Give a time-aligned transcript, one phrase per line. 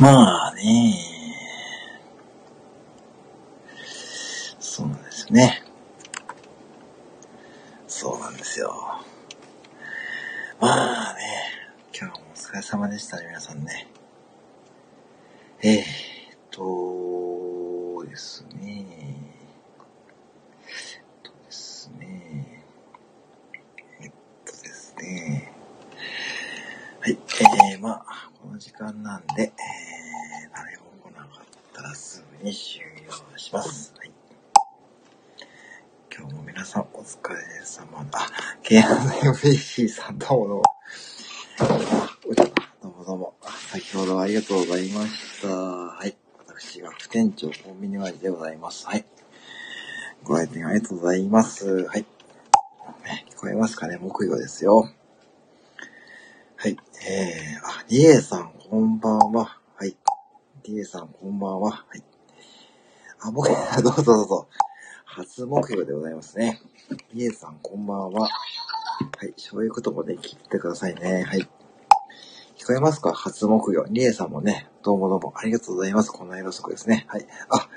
[0.00, 0.94] まあね。
[4.58, 5.62] そうですね。
[7.86, 8.72] そうなんですよ。
[10.58, 11.20] まあね。
[11.94, 13.88] 今日もお疲れ様でしたね、皆さんね。
[15.62, 15.84] えー、っ
[16.50, 18.86] とですね。
[20.66, 22.64] えっとですね。
[24.00, 24.10] えっ
[24.46, 25.52] とですね。
[27.00, 27.18] はい。
[27.72, 29.50] えー、まあ、この時間なんで、えー、
[30.54, 31.44] 誰も来なかっ
[31.74, 33.94] たらすぐに終了します。
[33.98, 34.12] はい。
[36.14, 38.18] 今日も皆さんお疲れ様だ。
[38.18, 38.28] あ、
[38.62, 40.62] K&MBC さんどうもどうも。
[42.80, 43.34] どうもどうも。
[43.72, 45.48] 先ほどはありがとうございました。
[45.48, 46.16] はい。
[46.46, 48.86] 私が副店長コンビニ割でございます。
[48.86, 49.04] はい。
[50.22, 51.84] ご来店ありがとうございます。
[51.84, 52.06] はい。
[53.28, 53.98] 聞こえますかね？
[54.00, 54.88] 木曜ですよ。
[56.54, 56.76] はい。
[57.08, 59.58] えー、あ、リエさん、こんばんは。
[59.74, 59.96] はい。
[60.62, 61.72] リエさん、こんばんは。
[61.72, 62.04] はい。
[63.18, 63.48] あ、僕、
[63.82, 64.48] どうぞどうぞ。
[65.06, 66.60] 初目標でございますね。
[67.14, 68.28] リエさん、こんばんは。
[69.18, 69.34] はい。
[69.36, 71.22] そういうこともね、聞いてくださいね。
[71.22, 71.48] はい。
[72.56, 73.12] 聞こえますか？
[73.12, 73.88] 初目標。
[73.90, 76.10] リエさんもね、どうもどうもありがとうございます。
[76.10, 77.06] こんな色速ですね。
[77.08, 77.26] はい。
[77.48, 77.68] あ、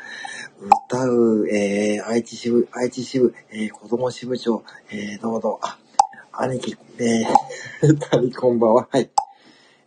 [0.90, 5.78] 歌う、えー、愛知支部、愛知支部、えー、子供支部長、えー、どうもどうも、あ、
[6.34, 7.88] 兄貴、えー、
[8.22, 8.88] 二人こんばんは。
[8.92, 9.10] はい。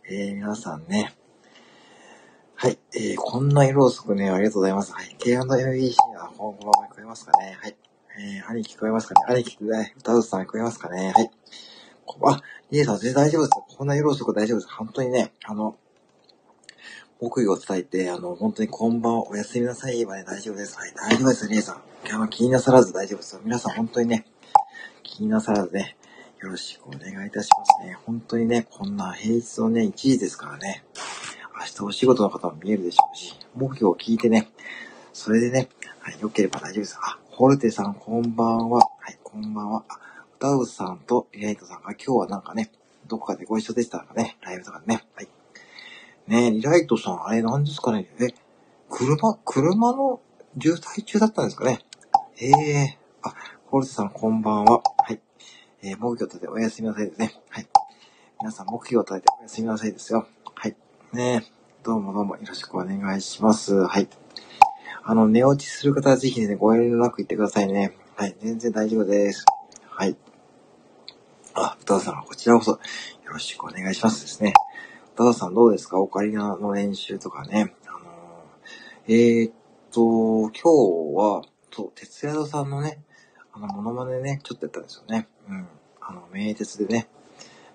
[0.09, 1.15] えー、皆さんね。
[2.55, 2.79] はい。
[2.95, 4.91] えー、こんな色遅くね、ありがとうございます。
[4.93, 5.15] はい。
[5.19, 7.57] K&MBC は、こんばんは聞こえますかね。
[7.61, 7.77] はい。
[8.19, 9.35] えー、兄貴聞こえますかね？
[9.35, 11.13] 兄貴ってね、歌うさん聞こえますかね？
[11.15, 11.29] はい。
[12.25, 13.77] あ、リエさん全然大丈夫です。
[13.77, 14.73] こんな色遅く大丈夫です。
[14.73, 15.75] 本当にね、あの、
[17.19, 20.03] 木曜を伝えて、あの、本当にこんばんは、おやすみなさい。
[20.05, 20.77] はね、大丈夫です。
[20.77, 20.93] はい。
[20.95, 21.81] 大丈夫です、リエさん。
[22.11, 23.41] あの、気になさらず大丈夫ですよ。
[23.43, 24.25] 皆さん本当にね、
[25.03, 25.95] 気になさらずね、
[26.39, 27.97] よろしくお願いいたしますね。
[28.05, 30.83] 本当にね、こんな平日のね、1時ですからね。
[31.59, 34.49] 明日お仕事の方も見えるでしょうし、目標を聞いてね、
[35.13, 36.97] それでね、はい、良ければ大丈夫です。
[37.01, 38.79] あ、ホルテさんこんばんは。
[38.79, 39.83] はい、こんばんは。
[39.89, 39.99] あ、
[40.39, 42.71] 歌うさんとリライトさんが今日はなんかね、
[43.07, 45.03] どこかでご一緒でしたかね、ライブとかでね。
[45.13, 45.27] はい。
[46.25, 48.29] ねリライトさん、あれ何ですかねえ、
[48.89, 50.19] 車、車の
[50.59, 51.85] 渋滞中だったんですかね
[52.39, 53.35] ええー、あ、
[53.67, 54.81] ホルテさんこんばんは。
[54.97, 55.19] はい。
[55.83, 57.35] えー、目標立てておやすみなさいですね。
[57.49, 57.67] はい。
[58.41, 60.27] 皆さん、目標を立てておやすみなさいですよ。
[60.55, 60.75] はい。
[61.13, 61.45] ね
[61.83, 63.75] どうもどうもよろしくお願いします。
[63.75, 64.09] はい。
[65.09, 67.95] あの、寝落ちする方はぜひね、ご遠慮なく言ってくださいね。
[68.17, 68.35] はい。
[68.41, 69.45] 全然大丈夫です。
[69.89, 70.17] はい。
[71.53, 72.79] あ、歌田さん、こちらこそよ
[73.27, 74.53] ろしくお願いしますですね。
[75.15, 75.97] 歌田さんどうですか？
[75.97, 77.73] オカリナの練習とかね。
[77.87, 79.53] あのー、えー、っ
[79.93, 80.59] と、今日
[81.15, 81.41] は、
[81.71, 83.01] そう、鉄矢さんのね、
[83.53, 85.29] あの、モノマネね、ちょっとやったんですよね。
[85.47, 85.67] うん。
[86.01, 87.07] あの、名鉄でね。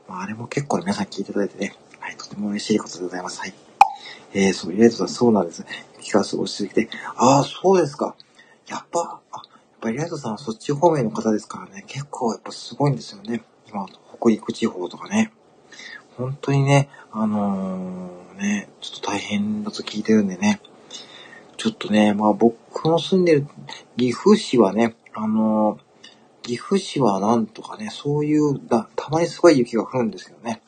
[0.06, 1.75] まあ、あれも結構皆さん聞いていただいてね。
[1.99, 3.41] はい、とても嬉しいことでございます。
[3.41, 3.54] はい。
[4.34, 5.65] えー、そう、イレートさん、そうなんです。
[5.98, 6.88] 雪が過ごしてきて。
[7.16, 8.16] ああ、そうですか。
[8.66, 9.43] やっぱ、あ、やっ
[9.81, 11.84] ぱりイレートさんはそっち方面の方ですからね。
[11.87, 13.43] 結構やっぱすごいんですよね。
[13.69, 13.87] 今、
[14.19, 15.32] 北陸地方とかね。
[16.16, 20.60] 本当にね、あのー、ね、ちょっと大変だと聞いてるんでね。
[21.56, 23.47] ちょっとね、まあ僕の住んでる
[23.97, 30.60] 岐阜市はね、あのー、岐阜市はなんとかね、そういうだ、たまにすごい雪が降るんですけどね。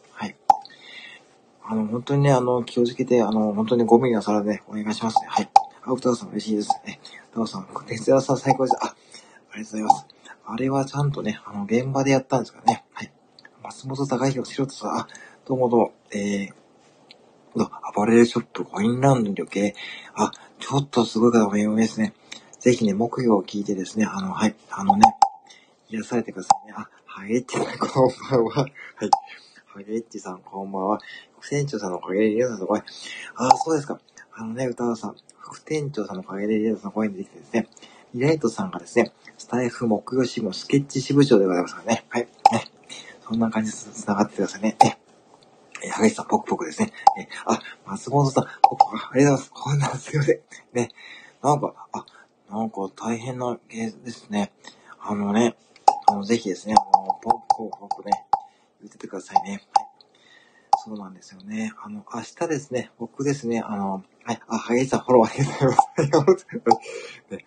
[1.66, 5.26] あの、本当にね、あの、気をつけて、あの、本当にご無理なさらで、お願いしますね。
[5.28, 5.50] はい。
[5.82, 7.00] あ、歌田さん嬉しいですね。
[7.32, 8.76] 歌田さん、哲也さん最高です。
[8.82, 8.94] あ、
[9.52, 10.06] ありがとうございます。
[10.46, 12.84] あれはちゃんとね、あの、現場でやったんですからね。
[12.92, 13.12] はい。
[13.62, 15.08] 松本隆弘素人さん、あ、
[15.46, 19.74] どうもどうも、えー、アパレルショップ、コインランドリー系、
[20.14, 22.12] あ、ちょっとすごい方も有名ですね。
[22.58, 25.02] ぜひね、木曜を聞いてですね、あの、はい、あのね、
[25.88, 26.74] 癒されてくださいね。
[26.76, 28.50] あ、ハゲッチさん、こんばんは。
[28.62, 28.70] はい。
[29.74, 31.00] ハゲッチさん、こんばんは。
[31.40, 32.78] 副店長さんのおかげでリアさんの声。
[33.34, 33.98] ああ、そうですか。
[34.32, 37.66] あのね、歌田さん、副店長さんのおかげでリアさんの声にできてですね、
[38.14, 42.06] リライトさんがですね、スタイフ木曜支部スケッチ支部長でございますからね。
[42.08, 42.28] はい。
[42.52, 42.70] ね。
[43.28, 44.76] そんな感じで繋がってくださいね。
[44.80, 44.96] え、
[45.88, 46.92] え、ハゲさん、ポクポクですね。
[47.18, 49.50] え、あ、松本さん、ポクポク、ありがとうございます。
[49.50, 50.40] こんなんすいません。
[50.72, 50.90] ね。
[51.42, 52.06] なんか、あ、
[52.48, 54.52] なんか大変なゲーですね。
[55.00, 55.56] あのね、
[56.06, 57.46] あの、ぜひですね、あの、ポク
[57.76, 58.23] ポクね、
[58.84, 59.62] 言っててくださいね。
[59.74, 59.86] はい。
[60.76, 61.72] そうなんですよね。
[61.82, 65.88] あの、明日ですね、僕ですね、あの、はい、あ、ハゲさん、フォローありがとうございます。
[65.96, 66.82] ありがとうございま
[67.30, 67.34] す。
[67.34, 67.44] ね、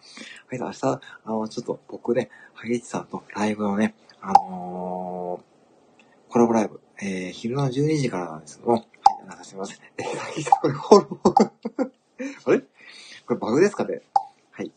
[0.48, 8.86] ハゲさん、明日、あの、ちょっと僕ね、ハゲさんとライブのね、あのー、コラボライブ、えー、昼の12時からなんですけども、はい、
[9.30, 9.78] あの、すみません。
[9.98, 11.92] えー、ハゲさん、これフォロー？
[12.46, 12.60] あれ？
[13.28, 14.02] これバグですかね？
[14.52, 14.68] はい。
[14.68, 14.72] い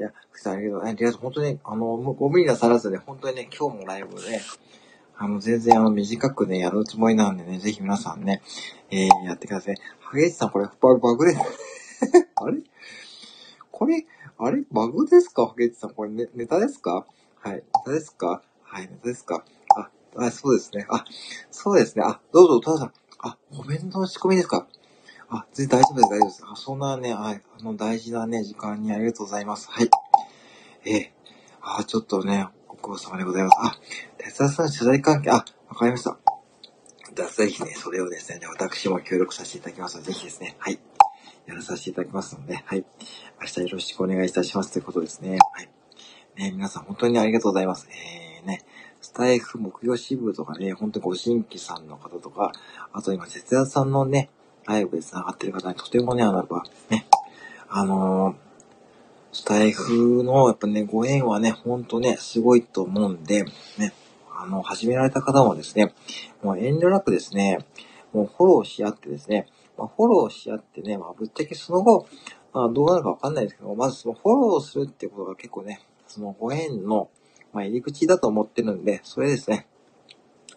[0.00, 0.88] や、福さん、ありがとう。
[0.88, 1.20] ありがとう。
[1.20, 4.40] 本当に、あの、ご無理なさらずね、本当にね、今日もライブでね、
[5.22, 8.40] あの、全然あの、短くね、やるつもりなんでね、ぜひ皆さんね、
[8.90, 9.76] えー、やってください。
[10.00, 11.40] ハゲイチさん、これ、バグバグです。
[12.36, 12.62] あれ？
[13.70, 14.06] これ、
[14.38, 14.62] あれ？
[14.72, 15.46] バグですか？
[15.46, 17.04] ハゲイチさん、これネネタですか？
[17.38, 17.56] はい。
[17.56, 18.40] ネタですか？
[18.62, 19.44] はい、ネタですか？
[19.76, 20.86] あ、あ、そうですね。
[20.88, 21.04] あ、
[21.50, 22.04] そうですね。
[22.06, 22.92] あ、どうぞ、たださん。
[23.18, 24.66] あ、コメントの仕込みですか？
[25.28, 26.42] あ、全然大丈夫です、大丈夫です。
[26.50, 29.68] あ、そんなね、はい、あの、大事なね、時間にありがとうございます。
[29.70, 29.90] はい。
[30.86, 31.10] えー、
[31.60, 32.46] あ、ちょっとね、
[32.82, 33.56] ご苦労様でございます。
[33.58, 33.78] あ、
[34.16, 36.18] 哲田さん、取材関係、あ、わかりました。
[37.14, 40.78] じゃあ、ぜひね、それをですね、私も協力させていただきますので、ぜひですね、はい。
[41.46, 42.84] やらさせていただきますので、はい。
[43.40, 45.38] 明日よろしくお願いいたしますということですね。
[45.52, 45.68] はい。
[46.36, 47.86] ね、皆さん本当にありがとうございます。
[47.90, 48.64] えー、ね、
[49.02, 52.52] スタイフ目標支部とかね、本当にご新規さんの方とか、
[52.92, 54.30] あと今、節田さんのね、
[54.66, 56.42] ライブで繋がってる方にとてもね、あの、
[56.88, 57.06] ね、
[57.68, 58.49] あのー、
[59.32, 63.44] スタイフのやっぱね、ご縁はね、ほんとね、すごいと思うんで、
[63.78, 63.92] ね、
[64.36, 65.94] あの、始められた方もですね、
[66.42, 67.58] もう遠慮なくですね、
[68.12, 69.46] もうフォローし合ってですね、
[69.78, 72.08] まあ、フォローし合ってね、まあ、ぶっちゃけその後、
[72.52, 77.08] まあ、どうなるかわかんないですけど、まずそのフォローするってことが結構ね、そのご縁の、
[77.52, 79.68] まあ、入り口だと思ってるんで、それですね。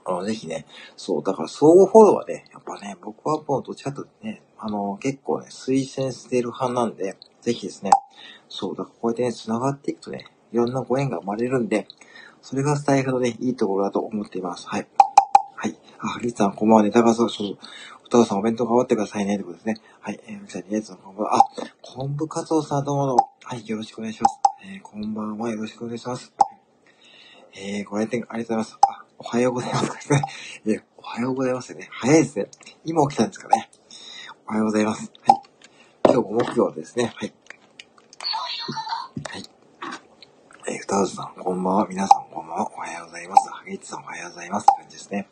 [0.03, 0.65] あの、ぜひね、
[0.97, 7.91] そう、だから相互フォローはね、やっぱね、僕はもうどっちかとね、あの、結構ね、推薦してる派なんで、ぜひですね、
[8.53, 11.87] そう、だからこうやってね、繋がっていくとね、いろんなご縁が生まれるんで、
[12.43, 14.67] それがスタイフのね、いいところだと思っています。
[14.69, 14.87] はい。
[15.55, 15.75] はい。
[15.97, 16.91] あ、リツさん、こんばんはね。
[16.91, 17.57] 高そう、そう、
[18.05, 19.35] お父さんお弁当頑張ってくださいね。
[19.35, 19.77] ってことですね。
[20.01, 20.19] はい。
[20.27, 21.37] えー、みさんに、リツさん、こんばんは。
[21.37, 21.41] あ、
[21.81, 23.29] 昆布カツオさん、どうもどうも。
[23.43, 24.39] はい、よろしくお願いします。
[24.63, 25.49] えー、こんばんは。
[25.49, 26.31] よろしくお願いします。
[27.55, 28.77] えー、ご来店ありがとうございます。
[28.87, 30.09] あ、おはようございます。
[30.67, 31.87] えー、おはようございますね。
[31.91, 32.49] 早いですね。
[32.85, 33.71] 今起きたんですかね。
[34.45, 35.11] おはようございます。
[35.25, 35.41] はい。
[36.05, 37.13] 今日も木曜ですね。
[37.15, 37.33] はい。
[39.21, 39.43] はい。
[40.67, 41.87] えー、ふたうずさん、こんばんは。
[41.87, 42.71] 皆さん、こんばんは。
[42.75, 43.47] おはようございます。
[43.47, 44.65] はげちさん、おはようございます。
[44.65, 45.27] 感じですね。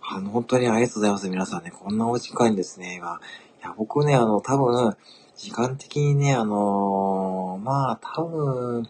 [0.00, 1.28] あの、本当にありがとうございます。
[1.28, 3.20] 皆さんね、こんなお時間にですね、今、
[3.60, 4.96] いや、僕ね、あの、多分、
[5.36, 8.88] 時間的にね、あのー、まあ、多分、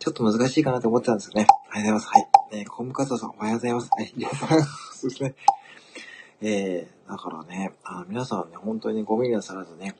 [0.00, 1.46] ちょっと難しいかなと思ってたんですよね。
[1.70, 2.08] ありがとうございます。
[2.08, 2.28] はい。
[2.52, 3.90] えー、コムカツさん、おはようございます。
[3.92, 4.12] はい。
[4.92, 5.34] そうですね。
[6.42, 9.96] えー、だからね、あ皆さんね、本当にごめんなさらずね、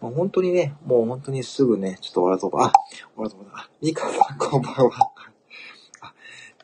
[0.00, 3.50] もう本当にね、もう本当にすぐね、ちょっと終わるとこ、あ、終わるとこだ。
[3.56, 5.10] あ、ミカさんこんばんは。
[6.02, 6.14] あ、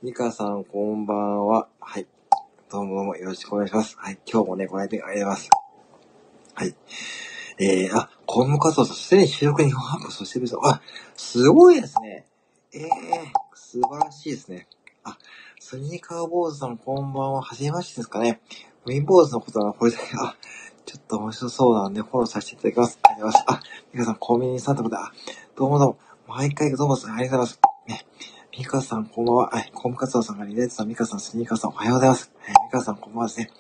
[0.01, 1.67] ミカさんこんばんは。
[1.81, 2.07] はい。
[2.71, 3.97] どうもどうもよろしくお願いします。
[3.99, 4.21] はい。
[4.25, 5.51] 今日もね、ご来店ありがとうございます。
[6.55, 6.75] はい。
[7.59, 10.47] えー、あ、コムカツオさん、すでに収録にアップそしてる。
[10.63, 10.81] あ、
[11.17, 12.25] すごいですね。
[12.73, 12.89] ええー、
[13.57, 14.69] 素晴らしいですね。
[15.03, 15.19] あ、
[15.59, 17.43] スニーカー坊主さんこんばんは。
[17.43, 18.41] はじめましてですかね。
[18.87, 20.37] ウィン坊主のことはこれで、あ、
[20.87, 22.99] ちょっと面白そうなんでフォローさせていただきます。
[23.03, 23.59] ありがとうございます。
[23.59, 23.61] あ、
[23.93, 25.13] ミカさん、コンビニさんってことで、あ、
[25.57, 25.99] どうもどうも。
[26.27, 27.61] 毎回どうもありがとうございます。
[27.87, 28.07] ね。
[28.59, 29.51] ミカさん、こんばんは。
[29.51, 32.31] はい、コンカツオさんがリレートさん、ミカさん、スニーカーさん、おはようございます。
[32.41, 33.51] はい、ミカさん、こんばんはですね。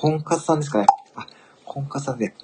[0.00, 0.86] コンカツさんですかね。
[1.14, 1.26] あ、
[1.64, 2.34] コンカツさんで。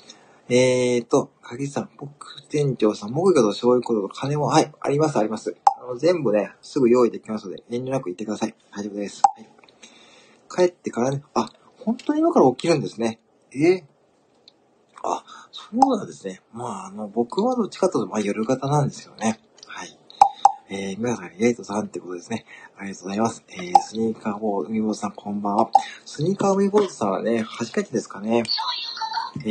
[0.48, 5.56] えーと、かぎさん、僕店長さん、木魚と醤油ことと金も、はい、あります、あります。
[5.80, 8.54] あの、全部ね、すぐ用意できますので、遠慮なく言ってください。
[8.70, 9.22] 大丈夫です。
[9.36, 9.42] は
[10.64, 10.68] い。
[10.68, 11.48] 帰ってからね、あ、
[11.86, 13.20] 本当に今から起きるんですね。
[13.52, 13.58] え？
[13.58, 13.84] ー、
[15.04, 16.42] あ、そうなんですね。
[16.52, 19.38] まあ、あの、僕はどっちかというと、まあ、夜型なんですよね。
[19.66, 19.96] はい。
[20.68, 22.44] えー、皆さん、リエイトさんってことですね。
[22.76, 23.44] ありがとうございます。
[23.50, 25.70] えー、スニーカーボー、海坊主さん、こんばんは。
[26.04, 28.42] スニーカー海坊主さんはね、初めてですかね。
[29.44, 29.48] え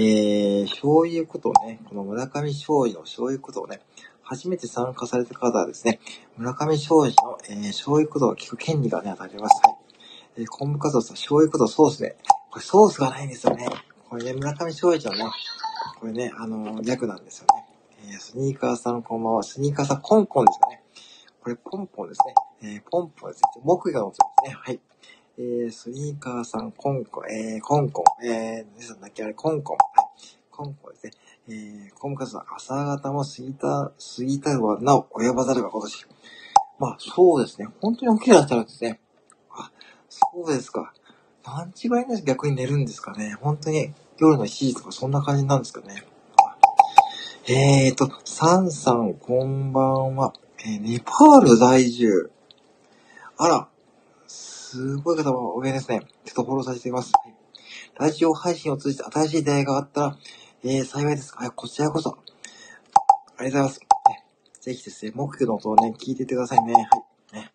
[0.63, 3.79] ー、醤油ことをね、この村上醤油の醤油ことをね、
[4.23, 6.01] 初めて参加された方はですね、
[6.35, 9.61] 村上醤油の、えー、醤油ことを聞く権利がね、与えられます。
[9.63, 9.84] はい。
[10.37, 12.17] えー、昆布カツオさん、醤油ことソースで、
[12.51, 13.67] これソースがないんですよね。
[14.09, 15.23] これね、村上正一のね、
[15.99, 17.65] これね、あのー、略なんですよね。
[18.07, 19.43] えー、スニーカーさんこんばんは。
[19.43, 20.83] スニーカーさん、コンコンですかね。
[21.41, 22.33] これ、ポンポンですね。
[22.63, 23.61] えー、ポンポンですね。
[23.63, 24.55] 木魚の音ですね。
[24.59, 24.79] はい。
[25.37, 29.23] えー、スニーカーさん、コンコン、えー、コンコン、えー、何さんだっけ？
[29.23, 29.77] あれ、コンコン。
[29.77, 30.07] はい。
[30.51, 31.11] コンコンですね。
[31.47, 33.67] えー、コンカツさん、朝方も過ぎた、
[34.17, 36.05] 過ぎたはなお、及ばざるが今年。
[36.79, 37.67] まあ、そうですね。
[37.81, 38.99] 本当に起きてらっしゃるんですね。
[40.17, 40.93] そうですか。
[41.45, 43.37] 何時ぐらいに逆に寝るんですかね。
[43.41, 46.05] 本当に夜の7時とかそんな感じなんですかね。
[47.47, 50.33] えーと、サンさんこんばんは。
[50.59, 52.31] えー、ネパール在住。
[53.37, 53.67] あら、
[54.25, 55.99] すごい方もお見えですね。
[56.23, 57.11] ちょっとフォローさせています。
[57.99, 60.17] ラジオ配信を通じて新しい出会いがあったら、
[60.63, 61.35] えー、幸いです。
[61.35, 62.11] はい、こちらこそ。
[62.11, 63.81] ありがとうございます。
[64.61, 66.73] ぜひですね、木魚の音をね、聞いていてくださいね。
[66.73, 67.35] はい。
[67.35, 67.51] ね。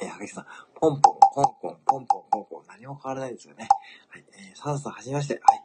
[0.00, 3.66] えー、はげさん、ポンポン、ポンポン、ポンポン、ポンポン、何も変わらないですよね。
[4.08, 4.24] はい。
[4.32, 5.40] えー、サンさん、はじめまして。
[5.42, 5.62] はい。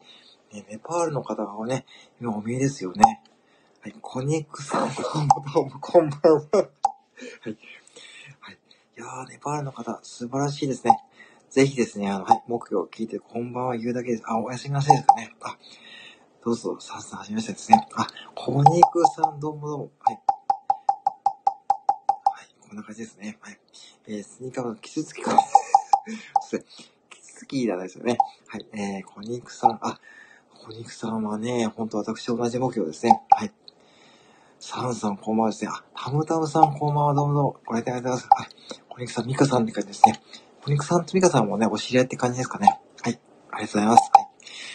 [0.55, 1.85] ね、ネパールの方がね、
[2.21, 3.21] 今お見えですよね。
[3.81, 3.95] はい。
[4.01, 5.39] コニックさん、こんばん
[5.69, 5.79] は。
[5.81, 6.41] こんばんは。
[6.53, 6.61] は
[7.49, 7.57] い。
[8.39, 8.57] はい。
[8.97, 11.03] いやー、ネパールの方、素晴らしいですね。
[11.49, 14.23] ぜひですね、あの、はい、目標を聞いて、こんばんは言うだけです。
[14.27, 15.35] あ、おやすみなさいですかね。
[15.41, 15.57] あ、
[16.43, 17.87] どうぞ、さっさんはじめましてですね。
[17.95, 19.91] あ、小肉さんどうもどうも。
[19.99, 20.15] はい。
[20.15, 20.21] は
[22.43, 23.37] い、こんな感じですね。
[23.41, 23.59] はい。
[24.07, 25.35] えー、スニーカーのキツツキか。
[26.41, 26.59] すい
[27.09, 28.17] キツツキじゃないですよね。
[28.47, 29.99] はい、えー、小肉さん、あ、
[30.53, 33.21] 小肉さんはね、ほんと私同じ目標ですね。
[33.29, 33.51] はい。
[34.59, 35.71] サンさんこんばんはですね。
[35.71, 37.57] あ、タムタムさんこんばんはどうもどうも。
[37.65, 38.41] ご来店ありがとうございます。
[38.41, 38.81] はい。
[38.89, 40.21] 小肉さん、ミカさんって感じですね。
[40.63, 42.79] 小肉さんとミカさんもね、お知り合いって感じですかね。
[43.01, 43.19] はい。
[43.51, 44.11] ありがとうございます。
[44.13, 44.27] はい。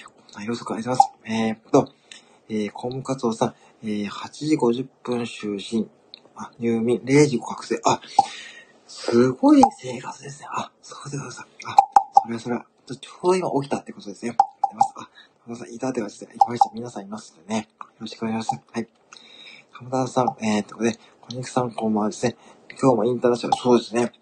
[0.05, 1.65] こんな予測ありがとうございます。
[1.65, 1.93] えー、と、
[2.49, 5.87] えー、コムカツオさん、えー、8時50分就寝。
[6.37, 7.81] あ、入眠、0時5覚醒。
[7.85, 8.01] あ、
[9.01, 10.49] すごい生活ですね。
[10.53, 11.41] あ、そうでございます。
[11.65, 11.77] あ、
[12.23, 14.31] それはそれは、ちょうど今起きたってことですね。
[14.31, 14.95] ありがとうございます。
[14.97, 15.11] あ、
[15.47, 16.71] 皆さん、いたって感じですね、いました。
[16.75, 17.69] 皆さんいますんでね。
[17.81, 18.63] よろしくお願いします。
[18.73, 18.89] はい。
[19.73, 22.37] 鎌田さん、えー、ということで、小肉さんこんばんはですね。
[22.79, 24.13] 今日もインターナショナル、そうですね。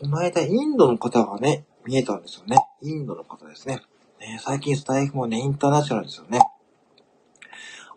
[0.00, 2.56] この間、インドの方がね、見えたんですよね。
[2.82, 3.82] インドの方ですね。
[4.20, 6.38] ね最近スタイフもね、インターナショナルですよね。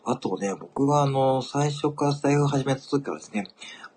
[0.04, 3.46] あとね、僕があの、最初からスタイフを始めた時からですね、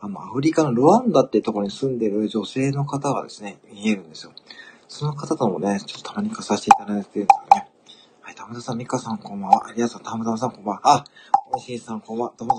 [0.05, 4.33] あの、アフリカのルワンダってところに住んでる女性の方がですね、見えるんですよ。
[4.87, 7.69] その方ともね、ちょっとたまに行かさせていただいてるんですよね。
[8.21, 9.67] はい、たむたさん、みかさんこんばんは。
[9.67, 10.81] ありがとう、たむたむさんこんばんは。
[10.85, 11.05] あ、
[11.51, 12.35] おにしんさんこんばんは。
[12.37, 12.55] どうぞ。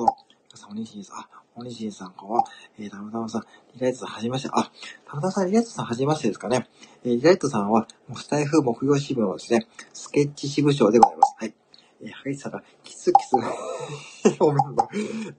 [0.50, 2.44] 皆さん、おにしんさん、あ、おにしんさんこんばんは。
[2.80, 3.44] えー、たむたむさん、
[3.75, 4.50] リライトさん、はじめまして。
[4.52, 4.72] あ、
[5.08, 6.68] たむたむさん、リライトさん、はじめましてですかね。
[7.04, 7.86] えー、リライトさんは、
[8.16, 11.36] スタイフ木曜支部のですね、スケッチ支部長でございます。
[11.38, 11.54] はい。
[12.02, 13.36] えー、はげさんが、キツキツ
[14.40, 14.88] ごめんな。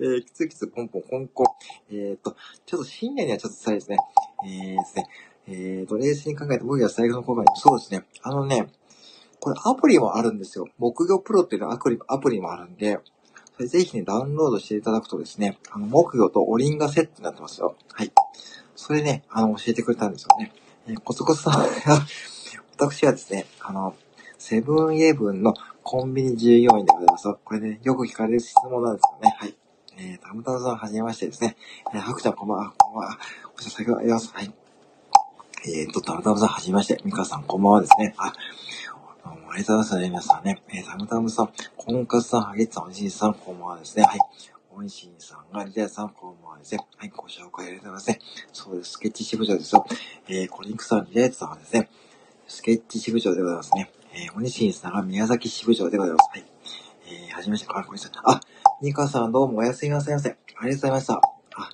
[0.01, 1.47] えー、キツキツポンポンコンコン。
[1.91, 3.99] えー、っと、ちょっと深夜にはちょっと辛いですね。
[4.45, 5.07] えーですね。
[5.49, 8.05] えーと、冷静に考えて僕が最後の効果に、そうですね。
[8.23, 8.67] あのね、
[9.39, 10.67] これアプリもあるんですよ。
[10.79, 12.99] 木魚プロっていうのアプリアプリもあるんで、
[13.57, 17.77] それぜひね、ダウンロードしていただくとですね、あの、木魚とおりんがセットになってますよ。
[17.93, 18.13] はい。
[18.75, 20.53] それね、あの、教えてくれたんですよね。
[20.89, 21.55] えー、コツコツさん
[22.77, 23.97] 私はですね、あの、
[24.39, 27.29] セブンイレブンのコンビニ従業員でございます。
[27.45, 29.37] これね、よく聞かれる質問なんですよね。
[29.39, 29.57] はい。
[29.99, 31.57] えー、たむたむさんはじめましてですね。
[31.95, 33.19] えー、はくちゃんこんばんは、こんばんは。
[33.57, 34.33] おしゃ先ほどあります。
[34.35, 34.53] はい。
[35.65, 37.01] えーと、たむたむさんはじめまして。
[37.05, 38.15] みかさんこんばんはですね。
[38.19, 38.33] あ、
[39.25, 40.63] どうもありがとうございますね、皆さんね。
[40.69, 44.05] えー、たむたむさん、こんかつさん、はげつさん、おいしいさん、こんばんはですね。
[44.05, 44.19] はい。
[44.77, 46.87] おいしいさんが、リタさん、こんばんはですね。
[46.99, 48.19] はい、ご紹介ありがとうございますね。
[48.53, 49.87] そうです、スケッチ支部長ですよ。
[50.29, 51.89] えー、コリンクさん、リタさんはですね、
[52.47, 53.91] スケッチ支部長でございますね。
[54.19, 56.31] えー、おにしんさんが宮崎支部長でございます。
[56.31, 56.45] はい。
[57.07, 58.13] えー、はじめまして、かわこいさん。
[58.25, 58.41] あ、
[58.81, 60.31] ニカさんどうもおやすみなさいませ。
[60.31, 61.15] ありがとうございました。
[61.55, 61.71] あ、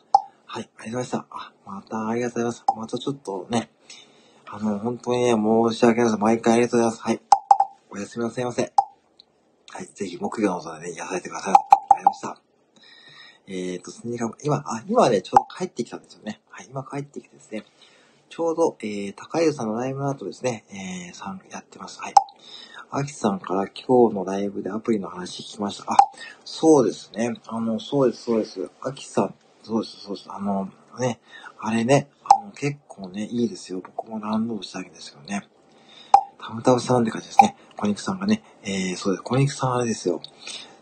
[0.46, 1.26] はい、ありがとうございました。
[1.30, 2.64] あ、またありがとうございます。
[2.76, 3.70] またちょっとね、
[4.50, 6.18] あの、本当にね、申し訳ないです。
[6.18, 7.02] 毎回ありがとうございます。
[7.02, 7.20] はい。
[7.90, 8.72] おやすみなさいませ。
[9.70, 9.86] はい。
[9.94, 11.54] ぜひ、木魚の音でね、癒されてください。
[11.54, 12.42] ありがとうございました。
[13.46, 16.40] えーと、スニーカー、今、あ、今ね、ちょうど帰ってきたんですよね。
[16.50, 16.66] はい。
[16.68, 17.64] 今帰ってきてですね、
[18.34, 22.00] ちょうど、えー、高湯さんのライブの後ですね、えー、さん、やってます。
[22.00, 22.14] はい。
[22.90, 25.92] アキさんから今日のライブでアプリの話聞きました。
[25.92, 25.96] あ、
[26.42, 27.34] そうですね。
[27.46, 28.70] あの、そうです、そうです。
[28.80, 30.32] アキさん、そうです、そうです。
[30.32, 31.20] あの、ね、
[31.60, 33.82] あれね、あの、結構ね、いいですよ。
[33.84, 35.46] 僕もラウンドしたわけですよね。
[36.40, 37.54] タムタムさんって感じですね。
[37.76, 39.22] コニクさんがね、えー、そうです。
[39.22, 40.22] コニクさんあれですよ。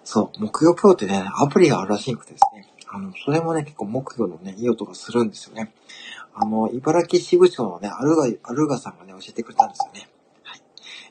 [0.05, 2.69] そう、木曜プロってね、アプリがあるらしくてですね。
[2.93, 5.73] あの、それもね、結構木曜のね、いい音がするんですよね。
[6.35, 10.09] あの、茨城支部長のね、アルガ、アルガさんがね、教えてくれたんですよね。
[10.45, 10.63] はい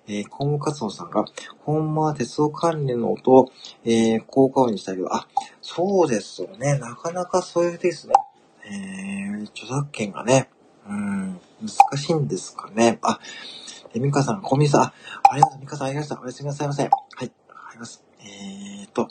[0.07, 1.25] えー、コムカツオさんが、
[1.59, 3.51] ほんまは鉄道関連の音を、
[3.85, 5.27] えー、効果音にしたけど、あ、
[5.61, 6.77] そうですよね。
[6.79, 8.13] なかなかそういうですね。
[8.65, 10.49] えー、著作権がね、
[10.87, 12.99] うん、難しいんですかね。
[13.01, 13.19] あ、
[13.93, 14.93] え、ミカさん、コンビニさん、あ、
[15.31, 16.19] ありがとう、ミカさんありました。
[16.19, 16.83] おやすみなさいませ。
[16.83, 18.03] はい、あります。
[18.21, 19.07] えーと、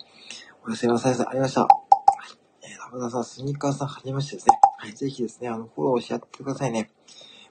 [0.67, 1.25] おやすみなさいませ。
[1.25, 1.63] ありました。
[1.63, 1.71] はい、
[2.63, 4.68] えー、ラブダさん、スニーカーさん、はじめましてですね。
[4.81, 6.89] はい、ぜひですね、あの、フォローし合ってくださいね。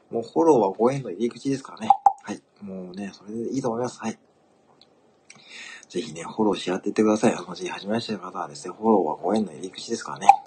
[0.10, 1.89] もうフォローはご縁の入り口ですからね。
[2.24, 2.41] はい。
[2.62, 4.00] もうね、それでいいと思います。
[4.00, 4.17] はい。
[5.89, 7.34] ぜひね、フォローし合ってってください。
[7.34, 10.27] あの、ぜひ始めましての方はですね、フォローはご縁の入り口ですからね。
[10.27, 10.38] はい。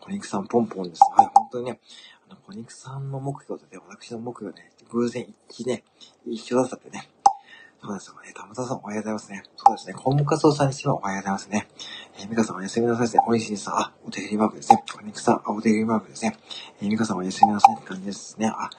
[0.00, 1.00] 小肉さんポンポンです。
[1.16, 1.78] はい、本当にね、
[2.28, 5.84] あの、小肉さんの目標とね、私の目標ね、偶然一致ね、
[6.26, 7.08] 一緒だったってね。
[7.86, 8.32] そうですよね。
[8.34, 9.42] たまたさんおはようございますね。
[9.56, 9.92] そうですね。
[9.92, 11.68] コムカツオさんにしてはおはようございますね。
[12.18, 13.22] えー、ミカさんおやすみなさいですね。
[13.26, 14.82] おいしいさん、あ、お手振りマークですね。
[14.98, 16.38] お肉さん、あ、お手振りマークですね。
[16.80, 18.46] えー、ミカさんおやすみなさいって感じですね。
[18.46, 18.70] あ、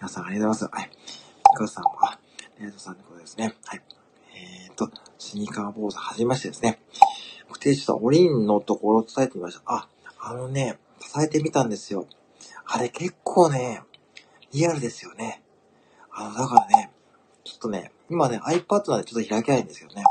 [0.00, 0.80] 皆さんありがとうございます。
[0.80, 0.90] はい。
[0.90, 2.18] ミカさんは、
[2.58, 3.54] レイトさんのことですね。
[3.64, 3.82] はい。
[4.34, 6.80] えーと、スニーカー坊主はじめましてですね。
[7.46, 9.62] 僕、停止したおりんのところを伝えてみました。
[9.66, 9.88] あ、
[10.18, 10.80] あのね、
[11.14, 12.08] 伝えてみたんですよ。
[12.66, 13.82] あれ結構ね、
[14.52, 15.44] リアルですよね。
[16.10, 16.90] あの、だからね、
[17.44, 20.02] ちょっとね、今ね、iPad なんでちょっと開けないんですよね。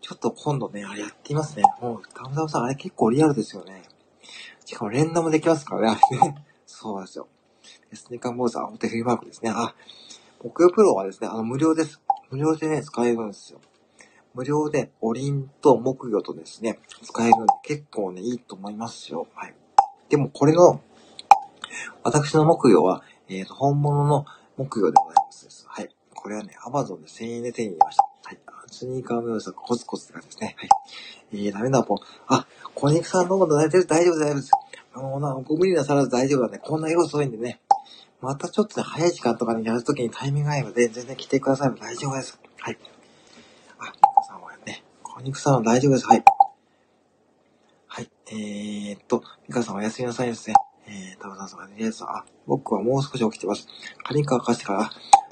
[0.00, 1.62] ちょっと今度ね、あれやってみますね。
[1.80, 3.82] もう、たむたむさん、あれ結構リアルですよね。
[4.64, 6.44] しかも連打もできますからね、あれね。
[6.66, 7.28] そうですよ。
[7.92, 9.50] スニーカーモーザー、お手振りマークですね。
[9.54, 9.74] あ、
[10.42, 12.00] 木曜プロはですね、あの、無料です。
[12.30, 13.60] 無料でね、使えるんですよ。
[14.32, 19.26] 無料で、おりんと木魚とですね、使えるんで、結構ね、いいと思いますよ。
[19.34, 19.54] はい。
[20.08, 20.80] でも、これの、
[22.02, 24.24] 私の木魚は、えっ、ー、と、本物の
[24.56, 25.29] 木魚でございます。
[26.22, 28.02] これはね、アマゾンで1000円で手に入れました。
[28.02, 28.38] はい。
[28.66, 30.54] スニーカーの良さコツコツって感じですね。
[30.58, 30.68] はい。
[31.32, 31.98] えー、ダメだ、もう。
[32.28, 34.50] あ、小肉さんどうも大丈夫、大丈夫、大丈夫です。
[34.92, 36.58] あの、な、ご無理なさらず大丈夫だね。
[36.58, 37.60] こんな色遅いんでね。
[38.20, 41.80] またちょっとね、早い時間とかにやるときにタイミング合えば全然来てください。
[41.80, 42.38] 大丈夫です。
[42.58, 42.78] はい。
[43.78, 46.06] あ、皆さんはね、小肉さんは大丈夫です。
[46.06, 46.24] はい。
[47.86, 48.10] はい。
[48.28, 50.54] えー、っと、ミカさんおやすみなさいですね。
[50.86, 53.68] えー、タブさんさん、リエさ、あ、僕はもう少し起きてます。
[54.04, 54.90] カリンカー貸してから、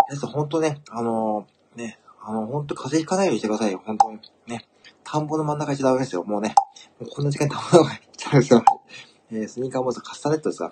[0.08, 3.82] 皆さんほんとね、あのー、ね、あの、ほんと風邪ひかないようにしてくださいよ。
[3.84, 4.18] 本当に。
[4.46, 4.66] ね。
[5.04, 6.24] 田んぼの真ん中行っちゃダメですよ。
[6.24, 6.54] もうね。
[6.98, 8.64] もうこんな時間に田んぼの中行っちゃうんですよ。
[9.32, 10.70] えー、スニーカーもカスタネットですか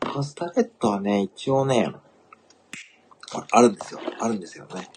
[0.00, 1.90] カスタネットはね、一応ね、
[3.50, 4.00] あるんですよ。
[4.20, 4.90] あるんですよね。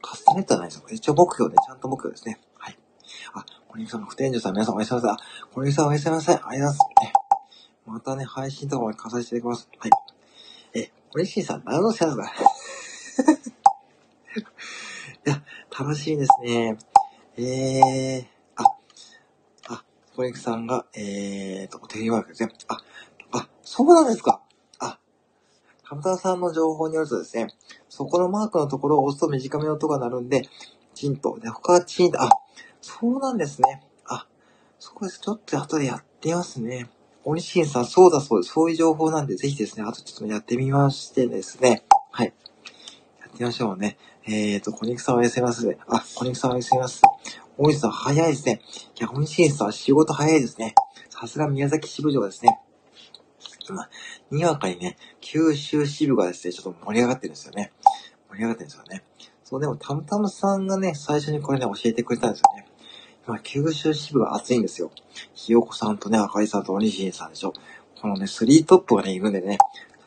[0.00, 0.84] カスタネットはないですよ。
[0.90, 2.40] 一応目標で、ちゃんと目標ですね。
[2.54, 2.78] はい。
[3.34, 5.16] あ、小西さんの副店長さん、皆さんおやすみなさい。
[5.54, 6.40] 小西さんおやすみなさい。
[6.42, 7.70] ありがとうございます。
[7.84, 9.68] またね、配信とかも加させていきます。
[9.78, 9.90] はい。
[10.74, 12.32] え、小西さん、何の幸せだ
[13.16, 13.18] い
[15.28, 15.42] や、
[15.78, 16.76] 楽しいですね。
[17.38, 18.64] えー、あ、
[19.68, 22.52] あ、小西さんが、えーと、テレワークですね。
[22.68, 22.78] あ、
[23.32, 24.42] あ、そうなんですか。
[24.78, 24.98] あ、
[25.82, 27.48] ハムタさんの情報によるとですね、
[27.88, 30.42] そこのマークのところを押すと短めの音が鳴るんで、
[30.94, 31.38] チンと。
[31.38, 32.22] で、他はチンと。
[32.22, 32.28] あ、
[32.82, 33.82] そうなんですね。
[34.06, 34.26] あ、
[34.78, 35.20] そうです。
[35.20, 36.90] ちょっと後でやってますね。
[37.24, 38.52] おにしんさん、そうだそうです。
[38.52, 41.84] そういう情報なんで、ぜひですね、あとちょっとやってみましてですね。
[42.12, 42.34] はい。
[43.36, 43.98] やってみましょうね。
[44.26, 45.76] えーと、小肉さんおやすみます。
[45.88, 47.02] あ、小肉さんおやすみます。
[47.58, 48.60] 大西さん、早いですね。
[48.98, 50.74] いや、おにしんさん、仕事早いですね。
[51.10, 52.60] さすが宮崎支部長ですね。
[53.68, 53.88] 今、
[54.30, 57.72] にわかにね、九州支部がですね、ちょっと盛り上がってるんですよね。
[58.30, 59.04] 盛り上がってるんですよね。
[59.44, 62.66] そう、でも、たむたむさんがね、最初にこれね、教えてくれたんですよね。
[63.26, 64.90] 今、九州支部が熱いんですよ。
[65.34, 67.52] ひよこさんとね、あかりさんとおにしんさんでしょ。
[68.00, 69.58] このね、スリートップがね、いるんでね、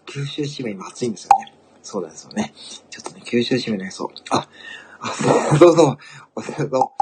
[0.05, 1.58] 九州支部今熱いんですよね。
[1.89, 2.53] そうなんですよね。
[2.91, 4.09] ちょっとね、九州支部ね、そう。
[4.29, 4.47] あ、
[4.99, 5.97] あ、どうぞ、
[6.35, 6.93] お世話ど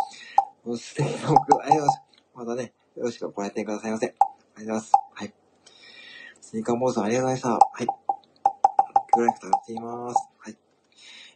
[0.63, 0.78] うも。
[0.78, 2.02] 素敵な僕、ありがとうございます。
[2.36, 4.08] またね、よろしくご来店くださいませ。
[4.08, 4.91] ありがとうございます。
[5.13, 5.34] はい。
[6.39, 7.67] スニーカーモーさんありがとうございました。
[7.67, 7.88] はい。
[9.13, 10.30] グライフ食べています。
[10.39, 10.58] はい。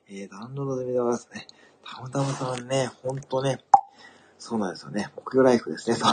[0.07, 1.45] えー、ダウンロードで見てますね。
[1.83, 3.59] たまたまさんね、ほんとね、
[4.39, 5.09] そうなんですよね。
[5.17, 5.97] 目標ライフですね。
[5.97, 6.11] そう、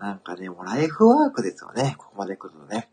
[0.00, 1.94] なんかね、もうライフワークですよね。
[1.98, 2.90] ここまで来るとね。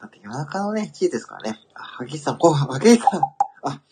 [0.00, 1.60] だって夜中のね、1時ですからね。
[1.74, 3.20] あ、はげしさん、こう、はげしさん。
[3.62, 3.82] あ、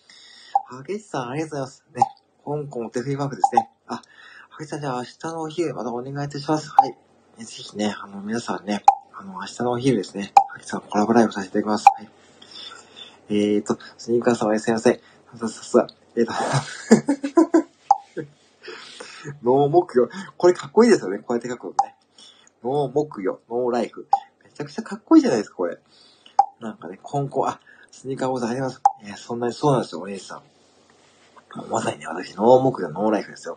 [0.71, 1.85] はげしさん、ありがとうございます。
[1.95, 2.03] ね。
[2.45, 3.71] 香港お手振りワークですね。
[3.87, 4.03] あ、は
[4.59, 6.71] げしさん、じゃあ明日のお昼、またお願いいたします。
[6.71, 6.97] はい。
[7.39, 10.33] ぜひね、あの、皆さんね、あの、明日のお昼ですね。
[10.51, 11.87] はげしさん、コラボライブさせていただきます。
[11.97, 12.09] はい。
[13.31, 15.01] えーと、スニーカーさんおやすみなさい。
[15.39, 15.87] さささ、
[16.17, 16.33] えーと、
[19.43, 20.09] No 木魚。
[20.37, 21.19] これかっこいいですよね。
[21.19, 21.97] こうやって書くのね。
[22.63, 24.07] No 木魚、 No Life。
[24.55, 25.79] めちゃくちゃかっこいいじゃないですか、これ。
[26.61, 27.59] なんかね、今後、あ、
[27.91, 28.81] スニーカー講座あります。
[29.05, 30.43] いや、そんなにそうなんですよ、お姉さん。
[31.69, 33.57] まさにね、私、 No 木魚、 No Life ですよ。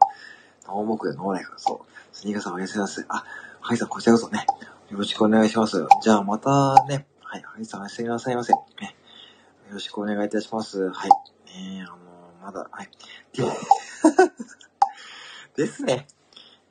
[0.65, 1.53] No 木魚、 No Life。
[1.57, 2.15] そう。
[2.15, 3.05] スニーカーさんおやすみなさい。
[3.09, 3.23] あ、
[3.61, 4.47] ハイさん、こちらこそね。
[4.89, 5.85] よろしくお願いします。
[6.01, 7.05] じゃあ、またね。
[7.21, 8.53] はい、ハイさんおやすみなさいませ。
[8.53, 8.95] ね。
[9.67, 10.89] よろしくお願いいたします。
[10.89, 11.09] はい。
[11.53, 11.97] ねあの
[12.41, 12.89] まだ、はい。
[15.55, 16.07] で すね。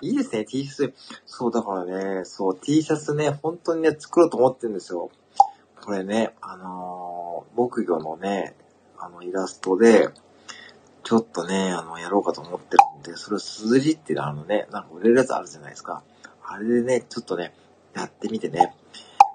[0.03, 0.95] いいですね、T シャツ。
[1.25, 5.11] そう、だからね、そう、T シャツね、本当にね、作ろうと思ってるんですよ。
[5.83, 8.55] これね、あのー、木魚のね、
[8.99, 10.09] あの、イラストで、
[11.03, 16.03] ちょっとね、あの、やろうかと思ってるんで、それをすずりっていうのあのね、なんか売れるやつあるじゃないですか。
[16.45, 17.55] あれでね、ちょっとね、
[17.95, 18.75] やってみてね、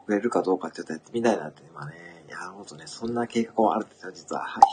[0.08, 4.44] 売れるかどうかちょっとやってみたいなって、今ね、やろうとね、そんな計画もあるんですよ、実は。
[4.44, 4.64] はい。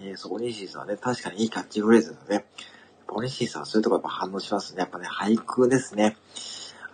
[0.00, 2.44] えー、そこにシーさんはね、確かにいいキャッチフレーズですね。
[3.08, 4.80] ポニシーさんそういうとこやっぱ反応しますね。
[4.80, 6.16] やっぱね、俳句ですね。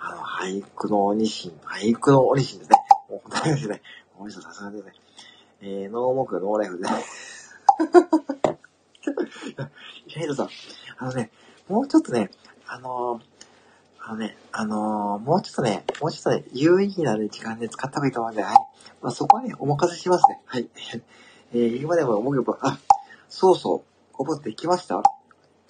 [0.00, 2.76] あの、俳句の鬼神、俳句の鬼神ですね。
[3.10, 3.82] もう本当ですね。
[4.18, 4.92] 鬼神さんさすがですね。
[5.60, 6.90] えー、ノーモク、ノーライフで、 ね。
[10.06, 10.48] イライトさん、
[10.98, 11.30] あのね、
[11.68, 12.30] もうちょっとね、
[12.66, 13.22] あのー、
[13.98, 18.54] あのね、あのー、もうちょっとね、もうちょっとね、有意義な、ね、時間で使った方がいいと思うんで、はい。
[19.02, 20.40] まあ、そこはね、お任せしますね。
[20.46, 20.68] はい。
[21.52, 22.78] えー、今でも思うよ、あ、
[23.28, 25.02] そうそう、ごぼできました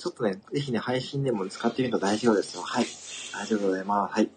[0.05, 2.63] ちょっとね、ぜひね、配信でも使ってみると大丈夫ですよ。
[2.63, 2.87] はい。
[3.33, 4.13] 大丈夫でございます。
[4.13, 4.29] はい。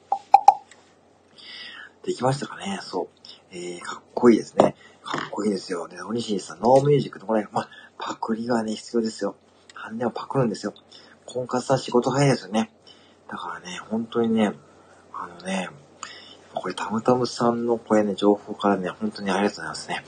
[2.05, 2.79] できましたかね？
[2.81, 3.07] そう。
[3.51, 4.77] えー、かっこいいですね。
[5.03, 5.89] かっこいいですよ。
[5.89, 9.35] で、おにしんさん、ノーミュージックのこれ、まあ、パクリがね、必要ですよ。
[9.73, 10.73] 半年はパクるんですよ。
[11.25, 12.71] 婚活さん仕事早いですよね。
[13.27, 14.53] だからね、本当にね、
[15.13, 15.67] あのね、
[16.53, 20.05] これ、たむたむさんのこれね、情報からね、本当にありがとうございますね。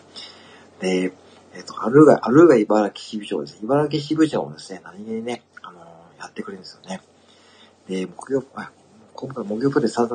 [0.80, 1.12] で、
[1.54, 3.60] えっ、と、あるが、あるが茨城支部長です。
[3.62, 5.44] 茨城支部長もですね、何気にね、
[6.20, 7.02] やってくれるんですよね。
[7.88, 8.72] で、木曜、あ、
[9.14, 10.08] 今回木曜プレイさ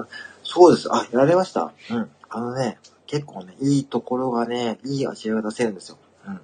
[0.42, 0.88] そうです。
[0.92, 2.10] あ、やられましたうん。
[2.30, 5.98] あのね、結構ね、いいところがね、いい味が出せるんですよ。
[6.26, 6.40] うん。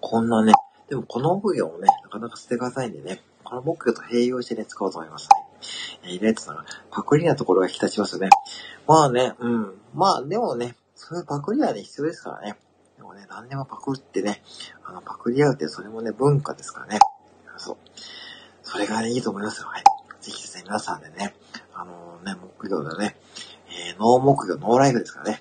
[0.00, 0.52] こんなね、
[0.88, 5.28] でもこの木魚もね、なかなか捨てがたいんでね、この木魚と併用してね、使おうと思います。
[5.30, 5.44] はい。
[6.04, 8.30] えー、意外とさ、パクリなところが引き立ちますよね。
[8.86, 9.74] まあね、うん。
[9.94, 12.56] まあでもね、そういうパクリはね、必要ですからね。
[12.96, 14.42] でもね、何でもパクってね、
[14.84, 16.98] あの、パクリ合うってそれもね、文化ですからね。
[17.58, 17.76] そう。
[18.62, 19.68] それがね、いいと思いますよ。
[19.68, 19.84] はい。
[20.20, 21.34] ぜひですね、皆さんでね、
[21.74, 23.16] あのー、ね、木魚でね、
[23.68, 25.40] えー、ノー木魚、ノーライフですからね。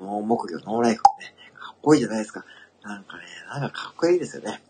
[0.00, 1.34] ノー木魚、ノーライフね。
[1.54, 2.44] かっこいいじゃないですか。
[2.82, 4.62] なんかね、なんかかっこいいですよね。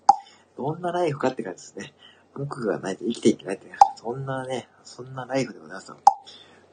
[0.57, 1.95] どんなライフかって感じですね。
[2.35, 5.97] 木魚がないと生きていけないって、ねそんなね、そんなライフでございますよ。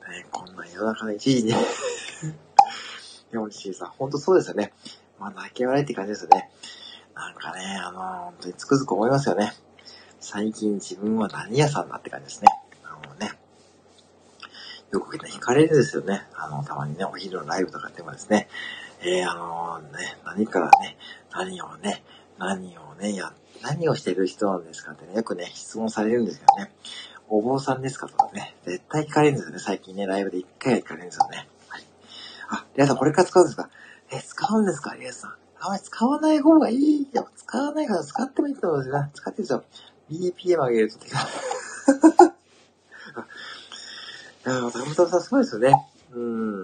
[0.10, 1.54] ね、こんな夜中の1時に
[3.32, 4.74] でも、しさん、ほんとそうですよね。
[5.20, 6.50] まあ、泣き笑いって感じですよね。
[7.14, 9.54] なんかね、あのー、本当につくづく思いますよね。
[10.32, 12.50] 最近自分は何屋さんだって感じですね。
[12.84, 13.32] あのね、
[14.92, 16.28] よくね、惹かれるんですよね。
[16.36, 18.48] あの、たまにね、お昼のライブとかってもですね、
[19.02, 21.00] えー、あのー、ね、何からね、
[21.32, 22.04] 何をね、
[22.38, 26.72] 何をね、や、何をしてる人なんですかってね、よくね、質問されるんですけどね、
[27.28, 29.58] お坊さんですかとかね、絶対聞かれるんですよね。
[29.58, 31.48] 最近ね、ライブで一回は聞かれるんですよね。
[31.70, 31.84] はい。
[32.50, 33.68] あ、リアさんこれから使うんですか？
[34.12, 35.32] え、使うんですかリアさん。
[35.62, 37.28] あまり使わない方がいいよ。
[37.36, 39.10] 使わないから使ってもいいと思うんですよ。
[39.16, 39.64] 使ってるんですよ。
[40.10, 41.20] BPM 上げると手が。
[44.46, 45.88] いや、タムタムさんすごいですよね。
[46.12, 46.64] うん。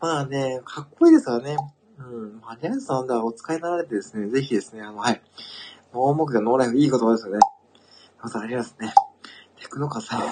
[0.00, 1.56] まあね、かっこいいですからね。
[1.98, 2.40] うん。
[2.40, 5.22] まあ、ニャンさんはお使いになられてですね、ぜひですね、あの、はい。
[5.92, 7.40] ノーモクがノーライフいい言葉ですよね。
[8.18, 8.92] タムさんありますね。
[9.60, 10.20] テクノカさん。
[10.20, 10.24] い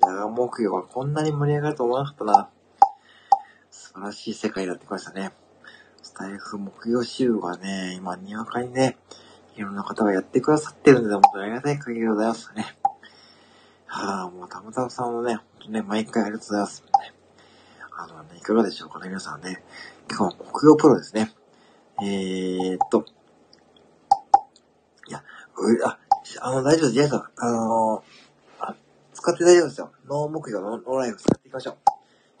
[0.00, 2.50] や、木魚はこんなに盛り上がると思わなかったな。
[3.70, 5.32] 素晴らしい世界になってきましたね。
[6.02, 8.98] スタイフ木魚集がね、今、にわかにね、
[9.56, 12.76] いろんな方がやってくださってるんで、本当にありがたい限りでございますね。
[13.86, 16.82] はあ、もうたまたまさんのね、本当ね、毎回ありがとうございます。
[16.82, 16.88] ね、
[17.94, 19.62] あのね、いかがでしょうかね、皆さんね。
[20.08, 21.32] 今日は木曜プロですね。
[22.02, 23.04] えー、っと、
[25.08, 25.22] いや、
[25.84, 25.98] あ、
[26.40, 26.92] あの、大丈夫です。
[26.92, 28.02] ジェイさん、あの、
[28.58, 28.74] あ、
[29.12, 29.92] 使って大丈夫ですよ。
[30.08, 31.74] ノー木曜ノーライフ使っていきましょう。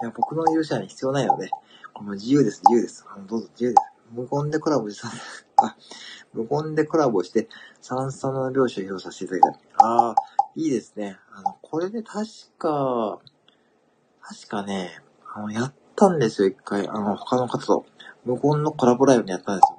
[0.02, 1.50] いや、僕の許しは必要ないので、
[1.92, 3.04] この自由です、自由です。
[3.14, 3.92] あの、どうぞ自由です。
[4.10, 5.08] 無言でコラボした、
[5.66, 5.76] あ、
[6.32, 7.48] 無言でコラボして、
[7.80, 9.66] 三々の拍子を披露させていただきたい。
[9.78, 10.14] ああ、
[10.56, 11.18] いいですね。
[11.32, 12.26] あの、これで確
[12.58, 13.18] か、
[14.20, 15.00] 確かね、
[15.34, 16.88] あの、やったんですよ、一回。
[16.88, 17.86] あの、他の方と。
[18.24, 19.78] 無言のコラボライブにやったんですよ。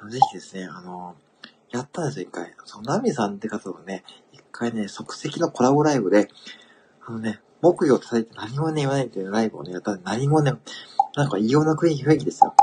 [0.00, 1.14] あのぜひですね、あの、
[1.70, 2.54] やったんですよ、一回。
[2.64, 6.28] その、ナミさんって方とね、一回ね、即席のコラボライブで、
[7.06, 10.52] あのね、木魚を叩いて何もね、言わないっていうライブをね、やったんで、何もね、
[11.14, 12.54] なんか異様な、雰囲気ですよ。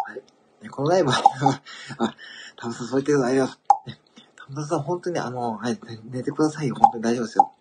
[0.67, 1.21] このライブは、
[1.99, 2.15] あ、
[2.57, 3.47] タムさんそう言ってくださいよ。
[3.85, 3.99] ね、
[4.35, 6.75] タムさん本当にあの、はい、寝てくださいよ。
[6.75, 7.51] 本当に大丈夫ですよ。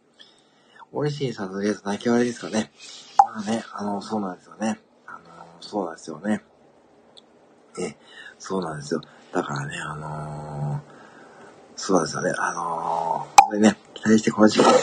[0.93, 2.73] オリシンさんのやつ泣き笑いですかね。
[3.19, 4.81] まあね、あの、そうなんですよね。
[5.07, 5.19] あの、
[5.61, 6.43] そうなんですよね。
[7.79, 7.97] え、
[8.39, 9.01] そうなんですよ。
[9.33, 10.81] だからね、あのー、
[11.77, 12.33] そうなんですよね。
[12.37, 14.73] あのー、本当にね、期待してこの時間。
[14.73, 14.75] い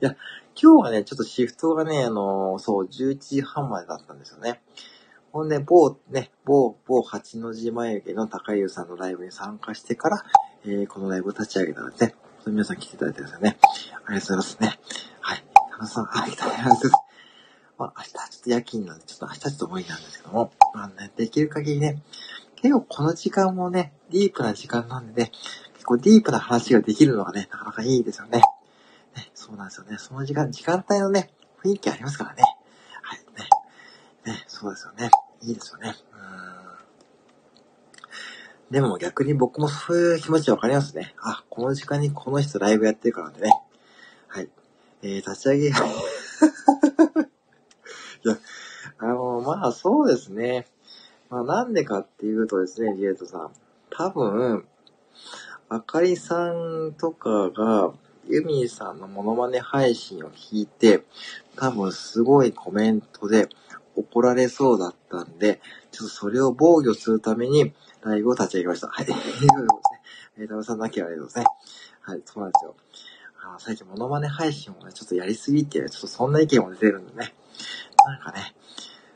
[0.00, 0.16] や、
[0.60, 4.62] 今日はね、ちょっとシフトがね、あのー、そう、11時半までだったんですよね。
[5.32, 10.24] ほんで、某ね、某、某八の字眉毛の高優さんのライブに参加してから、
[10.64, 12.14] えー、このライブを立ち上げたので、ね、
[12.46, 13.56] 皆さん来ていただいてですよね。
[14.04, 14.80] ありがとうございますね。
[15.20, 15.44] はい。
[15.70, 16.90] 高さん、はい、ありがとうございます。
[17.78, 22.02] まあ、明日ちょっと夜勤なんで、ちょっと明日ちょっと無理なんですけども、まあね、できる限りね、
[22.56, 25.32] 結構この時間もね、ディープな時間なんでね、
[25.74, 28.42] 結構ディープな話ができるのがね、なかなかいいですよね。
[29.16, 29.96] ね、そうなんですよね。
[29.98, 31.30] その時間、時間帯のね、
[31.64, 32.42] 雰囲気ありますからね。
[33.02, 33.48] はい、ね。
[34.32, 35.10] ね、そうですよね。
[35.42, 35.94] いいですよね。
[38.72, 41.14] でも逆に僕もそういう気持ちわかりますね。
[41.20, 43.50] あ、この時間にこの人ライブやってるからね。
[44.28, 44.48] はい。
[45.02, 45.74] えー、立ち上げ、 いや、
[48.98, 50.66] あの、まあそうですね。
[51.28, 53.50] まあなんでかっていうとですね、ジエットさん。
[53.90, 54.64] 多分、
[55.68, 57.92] あかりさんとかが、
[58.26, 61.04] ユミーさんのモノマネ配信を聞いて、
[61.56, 63.50] 多分すごいコメントで、
[63.96, 68.88] 怒られそうだったんで、ちょっとそれを防御するために、ライブを立ち上げました。
[68.88, 69.06] はい。
[69.06, 69.76] ということですね。
[70.38, 71.92] えー、タムさんなきゃありがとうございますね。
[72.00, 72.74] はい、そうなんですよ。
[73.44, 77.34] あの、最近モノマネ配信をね、ちょっとやりすぎっていう、ちょっとそんな意見も出てるんでね。
[78.04, 78.54] なんかね、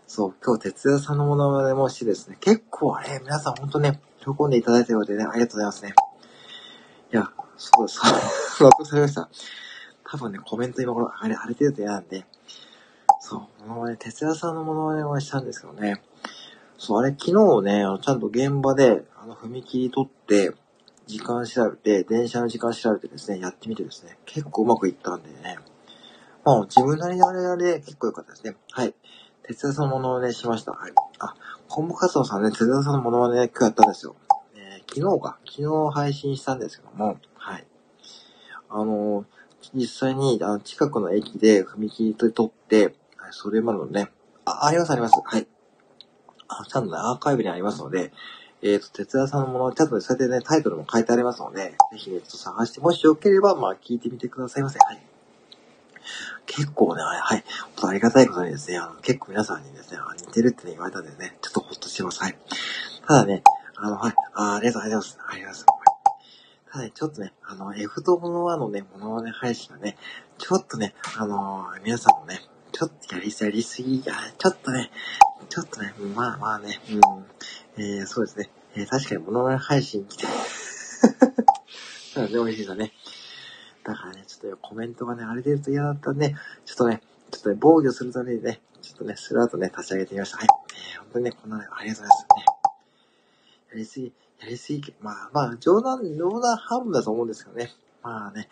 [0.07, 5.95] そう、今日、哲也さんのモノマネもしてですね、結構あれ、皆さんほんとね、喜んでいただいてるのでね、ありがとうございますね。
[7.13, 8.01] いや、そうです。
[8.63, 9.29] 納得されました。
[10.05, 12.25] 多分ね、コメント今頃、あれ、荒れてると嫌なんで、
[13.29, 16.01] そう、ものまね、哲也さんのものまねをしたんですけどね。
[16.79, 20.53] そう、あれ昨日ね、ちゃんと現場で、あの、踏切取って、
[21.09, 25.59] 時間調べて、電車の時間調べてですね、やってみてですね、結構うまくいったんでね、
[26.45, 28.55] まあ、自分なりにあれあれ結構良かったですね。
[28.71, 28.95] はい。
[29.43, 30.71] 哲也さんのものまねしました。
[30.71, 30.93] はい。
[31.19, 31.35] あ、
[31.67, 34.15] コンボ活動さんね、哲也さんのものまね今日やったんですよ。
[34.55, 35.39] えー、昨日か。
[35.45, 37.67] 昨日配信したんですけども、はい。
[38.69, 39.25] あのー、
[39.75, 42.95] 実際に、あの、近くの駅で踏切取って、
[43.27, 44.09] はい、それまでのね、
[44.45, 45.21] あ、ありますあります。
[45.25, 45.49] はい。
[46.47, 48.13] あ、ちゃんとね、アーカイブにありますので、
[48.63, 54.79] えっ、ー、と、哲也さんのもの、ちゃんとね、そうやってね、タイトルも書いてありますので、ぜひね、ちょっと探して、もしよければ、まあ、聞いてみてくださいませ。
[54.79, 55.03] はい。
[56.47, 62.23] 結構ね、はい、本当ありがたいことにですね、あの、結構皆さんにですね、あ似てるって、ね、言われたんでね、ちょっとほっとしてます。
[62.23, 62.39] はい。
[63.09, 63.43] ただね、
[63.75, 65.19] あの、はい、あありがとうございます。
[65.29, 65.87] ありがとうございます。
[66.71, 69.97] ただね、ちょっとね、あの、F とモノワのね、モノマネ配信がね、
[70.39, 72.41] ちょっとね、あのー、皆さんもね、
[72.79, 74.91] ちょっとやりやりすぎが、ちょっとね、
[75.49, 82.93] ちょっとね、まあまあね、うん、えー、そうですね、えー、確かにモノマネ配信来て、そうですね、美味しいだね。
[83.83, 86.35] だからね、ちょっとコメントがね、荒れてると嫌だったんで、
[86.67, 90.37] ちょっとね、ちょっとね、防御するためにね、ちょっとね、スラーとね、立ち上げてみました。
[90.37, 90.47] はい。
[90.47, 92.45] えー、本当にね、こんなね、ありがとうございますね。
[93.71, 97.73] やりすぎ、やりすぎ、まあまあ、冗談、冗談半分だと思うんですけどね。
[98.03, 98.51] まあね、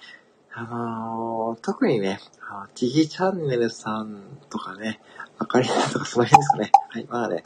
[0.57, 5.01] あのー、特にね、あちひチャンネルさんとかね、
[5.37, 6.71] あかりさんとかその辺ですかね。
[6.91, 7.43] はい、まあね。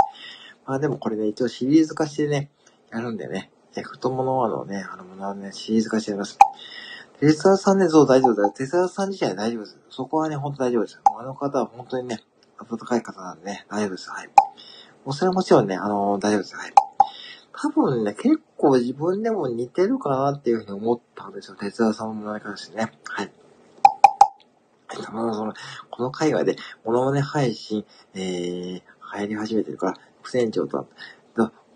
[0.66, 2.50] まあでもこれね、一応シリーズ化してね、
[2.90, 6.38] やるんでね、え、太もののね、あのものはね、シリーズ化してやります。
[7.18, 8.50] テスラさんね、そう大丈夫だよ。
[8.50, 9.78] テスラさん自体大丈夫です。
[9.88, 11.00] そこはね、ほんと大丈夫です。
[11.18, 12.22] あの方は本当にね、
[12.58, 14.10] 温かい方なんでね、大丈夫です。
[14.10, 14.26] はい。
[15.06, 16.56] もうそれはもちろんね、あのー、大丈夫です。
[16.56, 16.87] はい。
[17.60, 21.56] 多分ね、結構自分でも似てるかなっていうふうに思ったんですよ。
[21.56, 22.92] 哲也さんの物まねからしね。
[23.04, 23.32] はい。
[25.04, 25.54] その、
[25.90, 28.82] この海外で物まね配信、えー、流
[29.22, 30.86] 行り始めてるから、副船長と、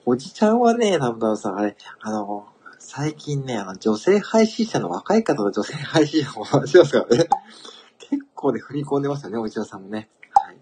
[0.04, 2.46] おじちゃんはね、多分さ、あれ、あの、
[2.78, 7.28] 最近ね、あの、女性配信者の若い方の女性配信者も同じですからね。
[7.98, 10.08] 結構ね、踏み込んでますよね、おじちゃんさんもね。
[10.30, 10.56] はい。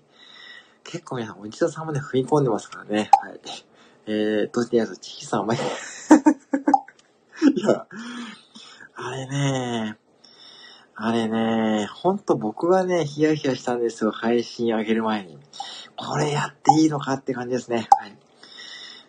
[0.85, 3.11] 結構皆さん、おじちゃんさんもね、踏み込んでますからね。
[3.22, 3.40] はい。
[4.06, 5.56] えー、とりあえず、チキさん、お前。
[5.56, 5.60] い
[7.60, 7.86] や、
[8.94, 9.96] あれね、
[10.94, 15.38] あれね、ほんと僕はね、ヒヤヒヤしたんですよ、配信上げる前に。
[15.96, 17.88] これやっていいのかって感じですね。
[17.90, 18.16] はい。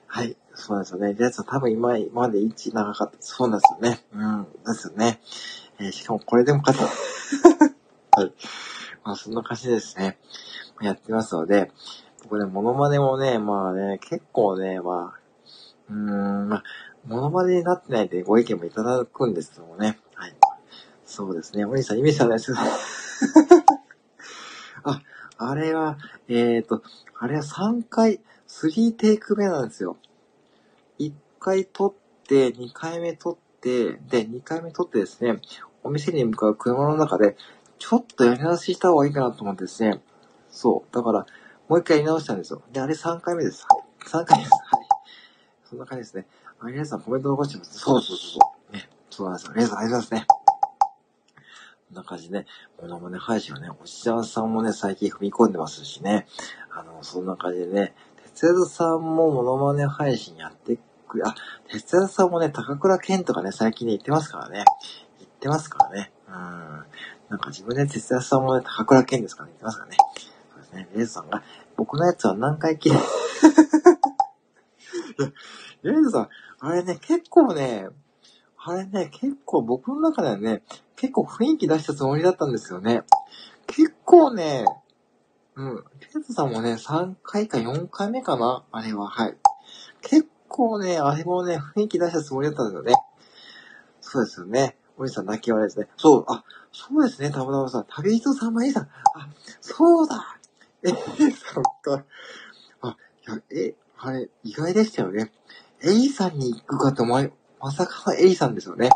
[0.07, 0.37] はい。
[0.53, 1.13] そうなんですよね。
[1.13, 3.17] でやつは多分今まで1長かった。
[3.19, 3.99] そうなんですよね。
[4.13, 4.43] うん。
[4.43, 5.19] ですよね。
[5.79, 6.85] えー、しかもこれでも勝った。
[8.21, 8.33] はい。
[9.03, 10.17] まあそんな感じですね。
[10.81, 11.71] やってますので、
[12.31, 15.19] 僕ね、モノマネもね、まあね、結構ね、まあ、
[15.89, 16.63] うーん、まあ、
[17.05, 19.99] モノマネになってないってご意見もいただくんですけどもね。
[20.15, 20.35] はい。
[21.05, 21.65] そうですね。
[21.65, 22.53] お兄さん、イメージさんです
[24.85, 25.01] あ、
[25.39, 25.97] あれは、
[26.29, 26.83] えっ、ー、と、
[27.19, 29.97] あれは3回、3テイク目なんですよ。
[30.99, 31.93] 1回撮っ
[32.29, 35.41] て、2回目撮って、で、2回目撮ってですね、
[35.83, 37.35] お店に向かう車の中で、
[37.77, 40.01] ちょっとやり直しした方がいいかなと思ってですね、
[40.49, 40.95] そう。
[40.95, 41.25] だから、
[41.71, 42.61] もう一回やり直したんですよ。
[42.73, 43.65] で、あれ3回目です。
[43.65, 43.83] はい。
[44.05, 44.51] 3回目です。
[44.51, 44.85] はい。
[45.63, 46.27] そんな感じですね。
[46.59, 47.79] あ、皆さんコメント残してます。
[47.79, 48.73] そうそうそうそう。
[48.73, 48.89] ね。
[49.09, 49.53] そうなんですよ。
[49.55, 50.41] 皆さんありがとうございますね。
[51.87, 52.45] こんな感じで、ね、
[52.81, 56.27] モノマネ配信はね、おじちゃんさんもね、最近踏み込んでますしね。
[56.71, 57.93] あの、そんな感じでね、
[58.35, 61.33] 哲也さんもモノマネ配信やってくれ、あ、
[61.69, 64.65] 哲也さんもね、高倉健とかね、最近ね、言ってますからね。
[65.19, 66.11] 言ってますからね。
[66.27, 66.33] うん。
[66.33, 69.95] なんか自分で哲也さんもね、高倉健ですからね、言ってますからね。
[70.51, 70.89] そうですね。
[70.93, 71.41] レイズさんが、
[71.81, 72.95] 僕のやつは何回切れ、
[75.81, 77.89] レイズさん、あれね、結構ね、
[78.55, 80.61] あれね、結構僕の中ではね、
[80.95, 83.01] 結構雰囲気出したつもりだったんですよね。
[83.65, 84.63] 結構ね、
[85.55, 85.83] うん。
[85.99, 88.63] ケイトさんもね、3回か4回目かな？
[88.71, 89.35] あれは、はい。
[90.01, 92.93] 結構ね、あれもね、雰囲気出したつもりだったんですよね。
[94.01, 94.77] そうですよね。
[94.97, 95.87] おじさん泣き笑いですね。
[95.97, 97.85] そう、あ、そうですね、たまたまさん。
[97.89, 98.83] 旅人さん、まいさん。
[98.83, 99.27] あ、
[99.61, 100.37] そうだ。
[100.83, 102.05] え、そっか。
[102.81, 105.31] あ、いや、え、あれ、意外でしたよね。
[105.83, 108.89] エイさんに行くかと思い、まさかのエイさんですよね。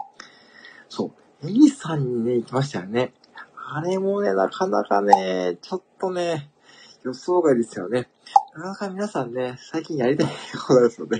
[0.89, 1.11] そ
[1.43, 1.47] う。
[1.47, 3.13] エイさんにね、行きましたよね。
[3.67, 6.49] あれもね、なかなかね、ちょっとね、
[7.03, 8.09] 予想外ですよね。
[8.55, 10.27] なかなか皆さんね、最近やりたい
[10.67, 11.17] ことですよね。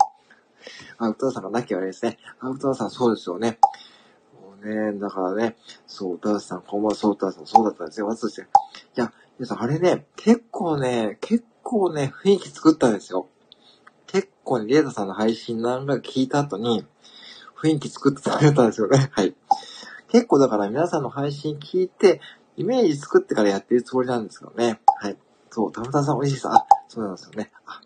[0.98, 2.18] あ、歌さんがなきゃあれですね。
[2.40, 3.60] あ、歌さんそうですよね。
[4.64, 8.08] そうね、だからね、そう、歌さん、こんばんは、そう、歌さん、そうだったんですよ。
[8.08, 8.42] 私として。
[8.42, 8.46] い
[8.96, 13.28] や、皆さん、あれね、結構ね、結構ね、雰囲気作ったんですよ。
[14.08, 16.86] 結構ね、リエタさんの配信なんか聞いた後に、
[17.62, 19.10] 雰囲気作ってたんですよね。
[19.12, 19.36] はい。
[20.08, 22.22] 結構だから皆さんの配信聞いて、
[22.56, 24.80] イメージ作ってからやってるつもりなんですけどね。
[25.02, 25.18] はい。
[25.50, 26.54] そう、たむたさん美味しいさ。
[26.54, 27.52] あ、そうなんですよね。
[27.66, 27.82] あ、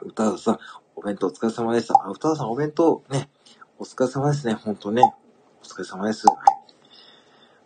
[0.00, 0.58] 歌うさん、
[0.96, 1.94] お弁当お疲れ様でした。
[2.04, 3.30] あ、歌うさんお弁当ね、
[3.78, 4.54] お疲れ様ですね。
[4.54, 5.02] ほんとね。
[5.60, 6.26] お疲れ様です。
[6.26, 6.36] はい。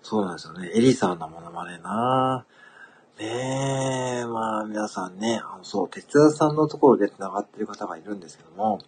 [0.02, 0.70] そうなんですよね。
[0.74, 2.65] エリさんのものまねなぁ
[3.18, 8.80] ねえ、まあ皆さんね、あの、そう、哲也さんのところで繋がってる方がいるんですけども、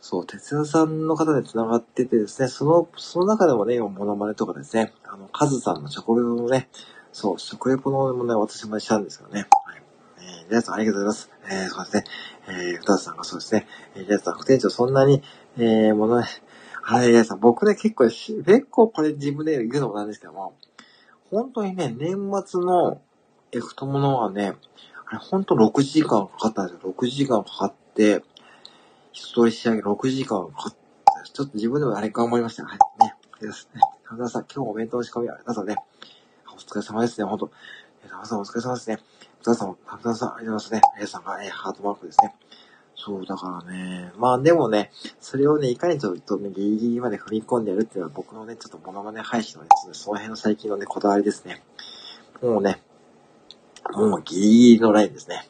[0.00, 6.68] そう、哲也さんの方で繋がっててですね、その、その中でもね、今モノマネとかですね、あの、カズさんの食レポのね、
[7.10, 9.48] そう、食レポのもね、私もしたんですよね。
[9.64, 9.82] はい。
[10.18, 11.30] えー、皆さんありがとうございます。
[11.50, 12.04] えー、そうですね。
[12.46, 13.66] えー、ふたさんがそうですね。
[13.96, 15.24] えー、皆さん、副店長そんなに、
[15.58, 16.28] えー、ものね、
[16.82, 20.54] はい、皆さん、僕ね、結構、結構これ自分で言うのもなんですけども、
[21.30, 23.00] 本当にね、年末の、
[23.52, 24.54] え、太ものはね、
[25.06, 26.94] あれ、ほんと6時間かかったんですよ。
[26.96, 28.22] 6時間かかって、
[29.12, 31.30] 一通り仕上げ6時間かかった。
[31.30, 32.64] ちょっと自分でもあれ頑張りました。
[32.64, 32.78] はい。
[33.00, 33.14] ね。
[33.40, 33.80] ですね。
[34.08, 35.76] 田村さん、今日お弁当の仕込みありがとうね。
[36.52, 37.50] お疲れ様ですね、ほんと。
[38.04, 38.96] え、田村さんお疲れ様ですね。
[39.42, 40.96] 田村さんも、田村さん、ありがとうございますね。
[40.96, 42.34] 皆さんが、え、ハートマークですね。
[42.96, 44.10] そう、だからね。
[44.16, 51.62] まあでもね、それをね、いかにちょっとね、ギリギリまで踏み込んでやるっていうのは僕のね、ちょっとモノマネ配信のね、その辺の最近のね、こだわりですね。
[52.42, 52.82] もうね、
[53.96, 55.48] もうギリギリのラインですね。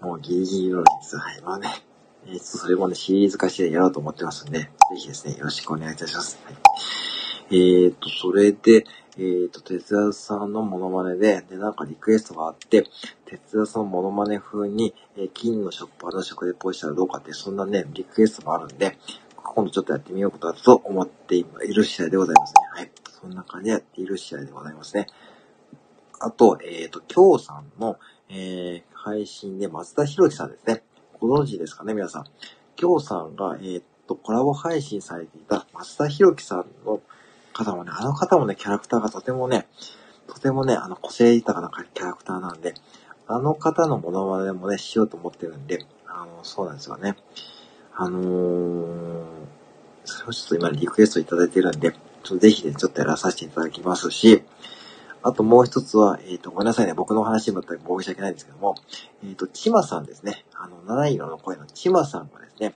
[0.00, 1.16] もうギリギリのラインです。
[1.16, 1.40] はい。
[1.42, 1.68] まあね、
[2.26, 6.40] えっー、それもね、シリーズ化してやろうと思ってますんで、ぜひですね、よろしくお願いいたします。
[6.44, 6.56] はい。
[7.50, 8.84] えーと、それで、
[9.18, 12.84] えーと、哲也さんのモノマネで、で、なんかリクエストがあって、
[13.24, 18.98] 哲也さんのモノマネ風に、えー、金の食パンの食レポしたらどうかって、そんなね、リクエストもあるんで、
[19.36, 22.54] 今度ちょっとやってみようかと思っている次第でございますね。
[22.72, 22.90] はい。
[23.20, 25.06] そんな感じでやっている次第でございますね。
[26.20, 27.98] あと、えっ、ー、と、京さんの、
[28.28, 30.82] えー、配信で松田博樹さんですね。
[31.20, 32.24] ご存知ですかね、皆さん。
[32.76, 37.00] 京さんが、えー、っと、コラボ配信されていた松田博樹さんの
[37.52, 39.66] 方もね、あの方もね、キャラクターがとてもね、
[40.26, 42.74] とてもね、あの、個性豊かなキャラクターなんで、
[43.28, 47.16] あの方のモノマネもね、しようと思ってるんで、あの、そうなんですよね。
[47.94, 49.24] あのー、
[50.04, 54.42] それをちょっと今リクエストいただいてるんで、ちょっとぜひね、ちょっとやらさせていただきますし、
[55.26, 58.76] あともう一つは、えっ、ー、と、ごめんなさいね、僕の話にもったら申し訳ないんですけども、
[59.24, 60.44] えっ、ー、と、ちまさんですね。
[60.54, 62.74] あの、七色の声のちまさんがですね、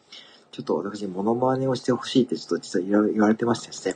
[0.51, 3.95] ちょっと私、モノマネをしてほしいってちょっと実は言われてましてですね、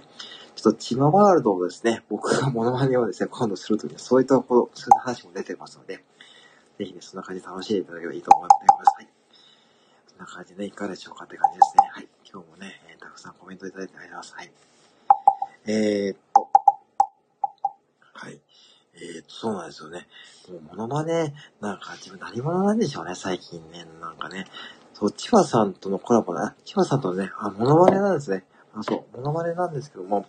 [0.54, 6.04] ちょっとちまワールドをですね、僕がモノマネをですね、今度するときにそういったことそういう話も出てますので、
[6.78, 8.94] ぜひね、そんな感じで楽しんでいただければいいと思っております。
[8.98, 9.08] はい。
[10.06, 11.90] そんな感じでね、いかがでしょうかって感じですね。
[11.90, 12.08] はい。
[12.30, 14.56] 今日もね、えー、たくさんコメントいただいてありがとうございます。
[15.66, 15.74] はい。
[16.06, 16.53] えー、っと、
[18.96, 20.06] えー、っと、そうなんですよね。
[20.48, 23.86] もう、モノマネ、なんか自分何者なんでしょうね、最近ね。
[24.00, 24.46] なんかね。
[24.94, 26.54] そう、千葉さんとのコラボだ。
[26.64, 28.44] 千葉さんとね、あ、モノマネなんですね。
[28.74, 30.26] あ、そう、モノマネなんですけども、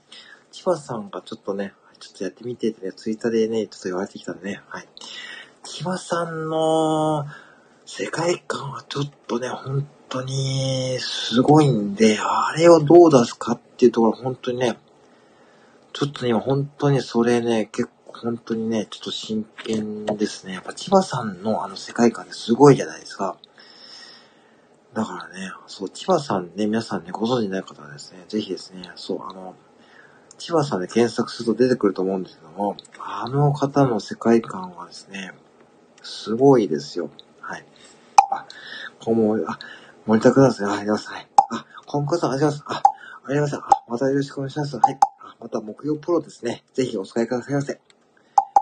[0.52, 4.88] 千葉さんがちょっとね、ちょっとやってみてってね、ツイッターでね、ちょっと言われてきたんでね、はい。
[5.64, 7.26] 千葉さんの
[7.86, 14.78] 世界観はちょっとね、本当にすごいんで、あれをどう出すかっていうところ本当にね、
[15.94, 17.90] ちょっとね、本当にそれね、結
[18.22, 20.54] 本当にね、ちょっと真剣ですね。
[20.54, 23.38] やっぱ千葉さんのあの世界観ですごいじゃないですか。
[24.94, 29.56] だからね、そう、千葉さんね、皆さんね、ご存知ない方はですね、ぜひですね、そう、あの、
[30.38, 35.34] 千葉さんで検索すると出てくると思うんですけども、あの方の世界観はですね、
[36.02, 37.10] すごいですよ。
[37.42, 37.66] はい。
[38.32, 38.46] あ、
[39.00, 39.60] こうも、あ、
[40.06, 40.80] 森田ください。
[40.80, 41.64] あ、りがとうございます。
[41.64, 42.84] あ、コンクさん、ありがとうございます。
[42.86, 42.92] あ、
[43.26, 43.76] ありがとうございます。
[43.76, 44.78] あ、またよろしくお願いします。
[44.78, 45.00] はい。
[45.20, 46.64] あ、また木曜プロですね。
[46.74, 47.95] ぜひお使いくださいませ。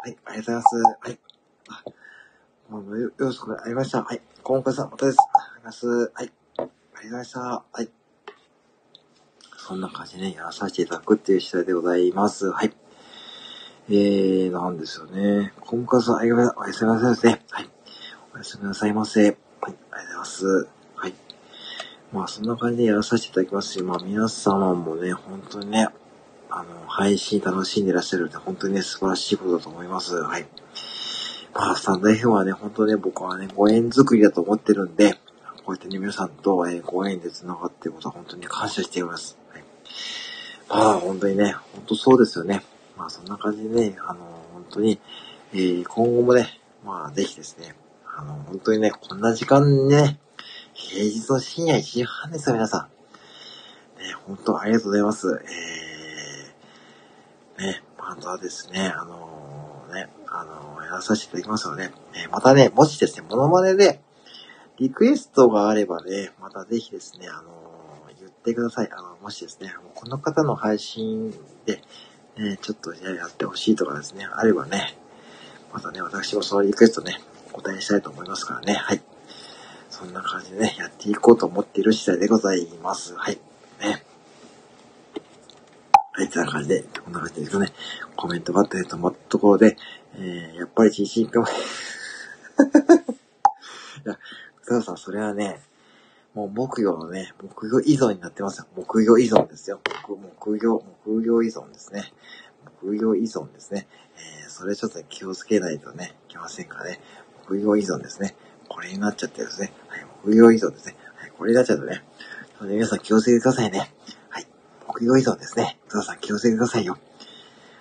[0.03, 0.99] はい、ありがとうございます。
[0.99, 1.19] はい。
[1.69, 1.83] あ、
[2.69, 4.03] もうよろしくありました。
[4.03, 4.21] はい。
[4.43, 5.17] 今回さん、またです。
[5.33, 6.11] ありがとうございます。
[6.13, 6.23] はい。
[6.23, 7.39] ありがとうございました。
[7.39, 7.89] はい。
[9.55, 12.51] そんな感じでね、やらさせていただくっていう次第でございます。
[12.51, 12.73] はい。
[13.87, 15.53] えー、なんですよね。
[15.61, 16.85] 今回さん、ありがとうございます。
[16.85, 17.41] おやすみなさいですね。
[17.49, 17.69] はい。
[18.33, 19.21] おやすみなさいませ。
[19.21, 19.35] はい。
[19.61, 20.67] ありがとうございます。
[20.95, 21.13] はい。
[22.11, 25.87] まあ、そんな感じでやらさせていただきますし、まあ、皆様もね、本当にね、
[26.55, 30.13] あの、配信楽しんでいらっしゃるって本当にね、素晴らしいことだと思います。
[30.13, 30.45] はい。
[31.51, 35.13] まあ、スタンド F はね、本当ね、僕はね、ご縁作りだと思ってるんで、
[35.65, 39.36] こうやってね、皆さんと、えー、ご縁で繋がっていることは本当に感謝しています。
[39.51, 39.63] はい。
[40.69, 42.61] まあ、本当にね、本当そうですよね。
[42.97, 44.19] まあ、そんな感じでね、あの、
[44.53, 44.99] 本当に、
[45.53, 47.75] えー、今後もね、まあ、ぜひですね、
[48.15, 50.19] あの、本当にね、こんな時間にね、
[50.75, 52.89] 平日の深夜1時半ですよ、皆さ
[53.97, 53.99] ん。
[53.99, 55.41] ね、本当ありがとうございます。
[55.45, 55.82] えー
[57.58, 64.01] ね、またですね、あのー、ね、あのー、やらさせていただきますので、えまたね、もしですね、モノマネで、
[64.78, 67.64] リクエストがあればね、またぜひですね、あの
[68.20, 68.89] 言ってください。
[68.91, 71.32] あの、もしですね、この方の配信
[71.66, 71.82] で、
[72.38, 74.97] ね、ちょっとやってほしいとかですね、あればね、
[75.74, 77.20] またね、私もそのリクエストね、
[77.51, 79.01] お答えしたいと思いますからね、はい。
[79.89, 83.14] そんな感じでね、やっていこうと思っている次第でございます。
[83.16, 83.38] はい。
[86.16, 87.74] はい、そんな感じで、こんな感じですかね。
[88.16, 89.78] コメントがあったりと思ったところで、
[90.16, 91.47] えー、やっぱり地震かも。
[91.49, 91.49] い
[94.05, 94.20] や、
[94.61, 95.59] 草さん、それはね、
[96.36, 98.68] もう木魚のね、木魚依存になってますよ。
[98.76, 99.82] 木魚依存ですよ。
[100.07, 102.14] 木魚、木魚依存ですね。
[102.84, 103.88] 木魚依存ですね。
[104.16, 107.01] えー、それちょっと気をつけないとね、いけませんからね。
[107.47, 108.36] 木魚依存ですね。
[108.70, 109.74] これになっちゃってですね。
[109.88, 110.95] はい、木魚依存ですね。
[111.16, 112.03] はい、これになっちゃうとね。
[112.61, 113.91] 皆さん気をつけてくださいね。
[114.93, 115.79] 木魚依存ですね。
[115.91, 116.99] 皆さん気をつけてくださいよ。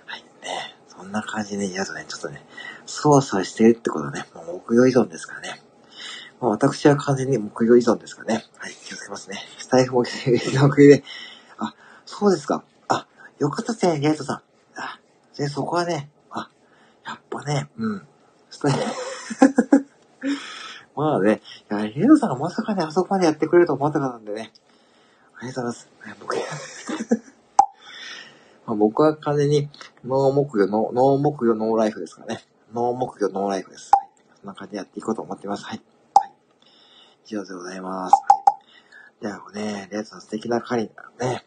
[0.07, 0.75] はい、ね。
[0.87, 2.43] そんな感じで、やとね、ちょっとね、
[2.87, 5.61] 操作してるってことはね、もう木魚依存ですからね。
[6.41, 8.45] まあ、私は完全に木魚依存ですからね。
[8.57, 9.37] はい、気をつけますね。
[9.59, 10.11] スタイフも木
[10.51, 11.03] 魚で、
[11.59, 12.63] あ、そうですか。
[12.87, 13.05] あ、
[13.37, 14.41] よかったっすね、ゲートさん。
[14.75, 14.99] あ、
[15.37, 16.49] で、そこはね、あ、
[17.05, 18.07] やっぱね、うん。
[18.49, 18.79] スタイフ
[20.97, 24.51] まあね、いや、ゲートさんがまさかね、あそこまでやってくれると思ってたかなんでね。
[25.43, 25.89] ありがとうございます。
[26.21, 26.37] 僕、
[28.65, 29.69] まあ、僕は完全に
[30.05, 32.43] ノー木魚、ノー木魚、ノーライフですからね。
[32.73, 33.91] ノー木魚、ノーライフです。
[33.93, 34.09] はい、
[34.39, 35.65] そんな感じでやっていこうと思っています。
[35.65, 35.81] はい。
[36.15, 36.31] はい
[37.25, 38.13] 以上でございます。
[38.13, 38.43] はい
[39.23, 41.45] ではね、レッツさん素敵な狩りだね。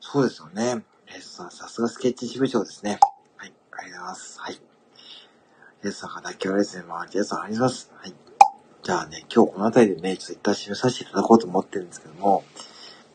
[0.00, 0.82] そうですよね。
[1.06, 2.98] レッツさんさすがスケッチ支部長ですね。
[3.36, 4.40] はい、ありがとうございます。
[4.40, 4.60] はい。
[5.82, 6.84] レッツさんが泣き笑いですね。
[6.84, 7.92] まあ、レッツさんありがとうございます。
[7.98, 8.14] はい。
[8.82, 12.44] じゃあね、今日この辺りでね、ちょっと一旦締めさせていただこうと思ってるんですけども、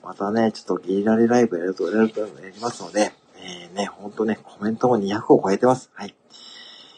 [0.04, 5.91] またね、ちょっとゲリラレライブやると、やるとやりますので、えー、ね、ほんとね、コメントも200を超えてます。
[5.93, 6.14] はい。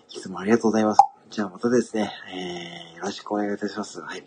[0.10, 1.01] いつもありがとうございます。
[1.30, 4.01] じゃあまたですね、えー、よろしくお願いいたします。
[4.01, 4.24] はい。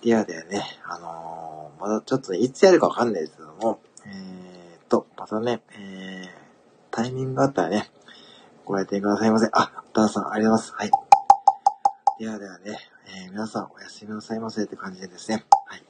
[0.00, 6.28] ではではね、あのー、まだちょっとね、いつやるかわかんないですけども、えーと、またね、えー、
[6.92, 7.90] タイミングがあったらね、
[8.64, 9.48] ご来店くださいませ。
[9.52, 10.72] あ、ダンさん、ありがとうございます。
[10.74, 10.90] はい。
[12.20, 12.78] ではではね、
[13.24, 15.82] えー、皆さんおやすみなさいませって感じでですね、はい。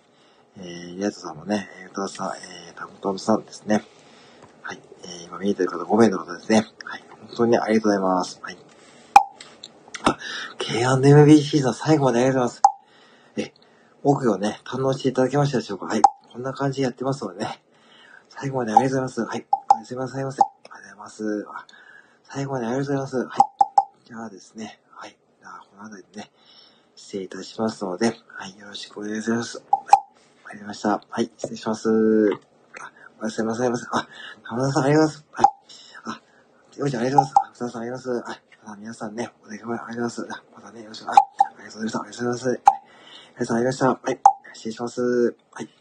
[0.59, 3.85] えー、リアトさんもね、えー、ダンさん、えー、タムトムさんですね。
[4.63, 4.81] はい。
[5.05, 6.67] えー、今見えてる方5名の方ですね。
[6.85, 7.05] はい。
[7.29, 8.41] 本当にありがとうございます。
[8.43, 8.59] はい。
[10.05, 10.19] あ
[10.59, 12.63] K&MBC さん最後までありがとうございます。
[13.37, 13.55] え、
[14.03, 15.87] 奥をね、堪能していただけましたでしょうか？
[15.87, 16.03] はい。
[16.33, 17.63] こんな感じでやってますのでね。
[18.29, 19.37] 最後までありがとうございます。
[19.37, 19.47] はい。
[19.75, 20.41] おやすみなさいませ。
[20.43, 21.47] ありがとうございます。
[21.51, 21.67] あ
[22.25, 23.29] 最後までありがとうございます。
[23.29, 24.07] はい。
[24.07, 24.81] じゃあですね。
[24.91, 25.17] はい。
[25.41, 26.31] じゃあ、この辺りでね、
[26.95, 28.59] 失礼いたしますので、はい。
[28.59, 29.59] よろしくお願いします。
[29.59, 30.06] はい。
[30.57, 31.03] りました。
[31.09, 31.31] はい。
[31.37, 31.89] 失礼します。
[31.89, 33.87] おやすみなさいませ。
[33.93, 34.09] あ、
[34.43, 35.97] 浜田さんありがとうございます。
[36.05, 36.17] はい。
[36.17, 37.61] あ、よいちゃんありがとうございます。
[37.61, 38.69] 浜田さんありがとうございます。
[38.69, 38.79] はい。
[38.79, 40.21] 皆さんね、お出かけありがとうございます。
[40.55, 41.09] またね、よろしく。
[41.09, 41.15] あ、あ
[41.59, 42.01] りがとうございました。
[42.01, 42.61] ありがとうございます。
[42.71, 42.87] はい
[43.39, 44.11] 皆さんありがとうございました。
[44.11, 44.21] はい。
[44.55, 45.37] 失礼します。
[45.53, 45.76] はい。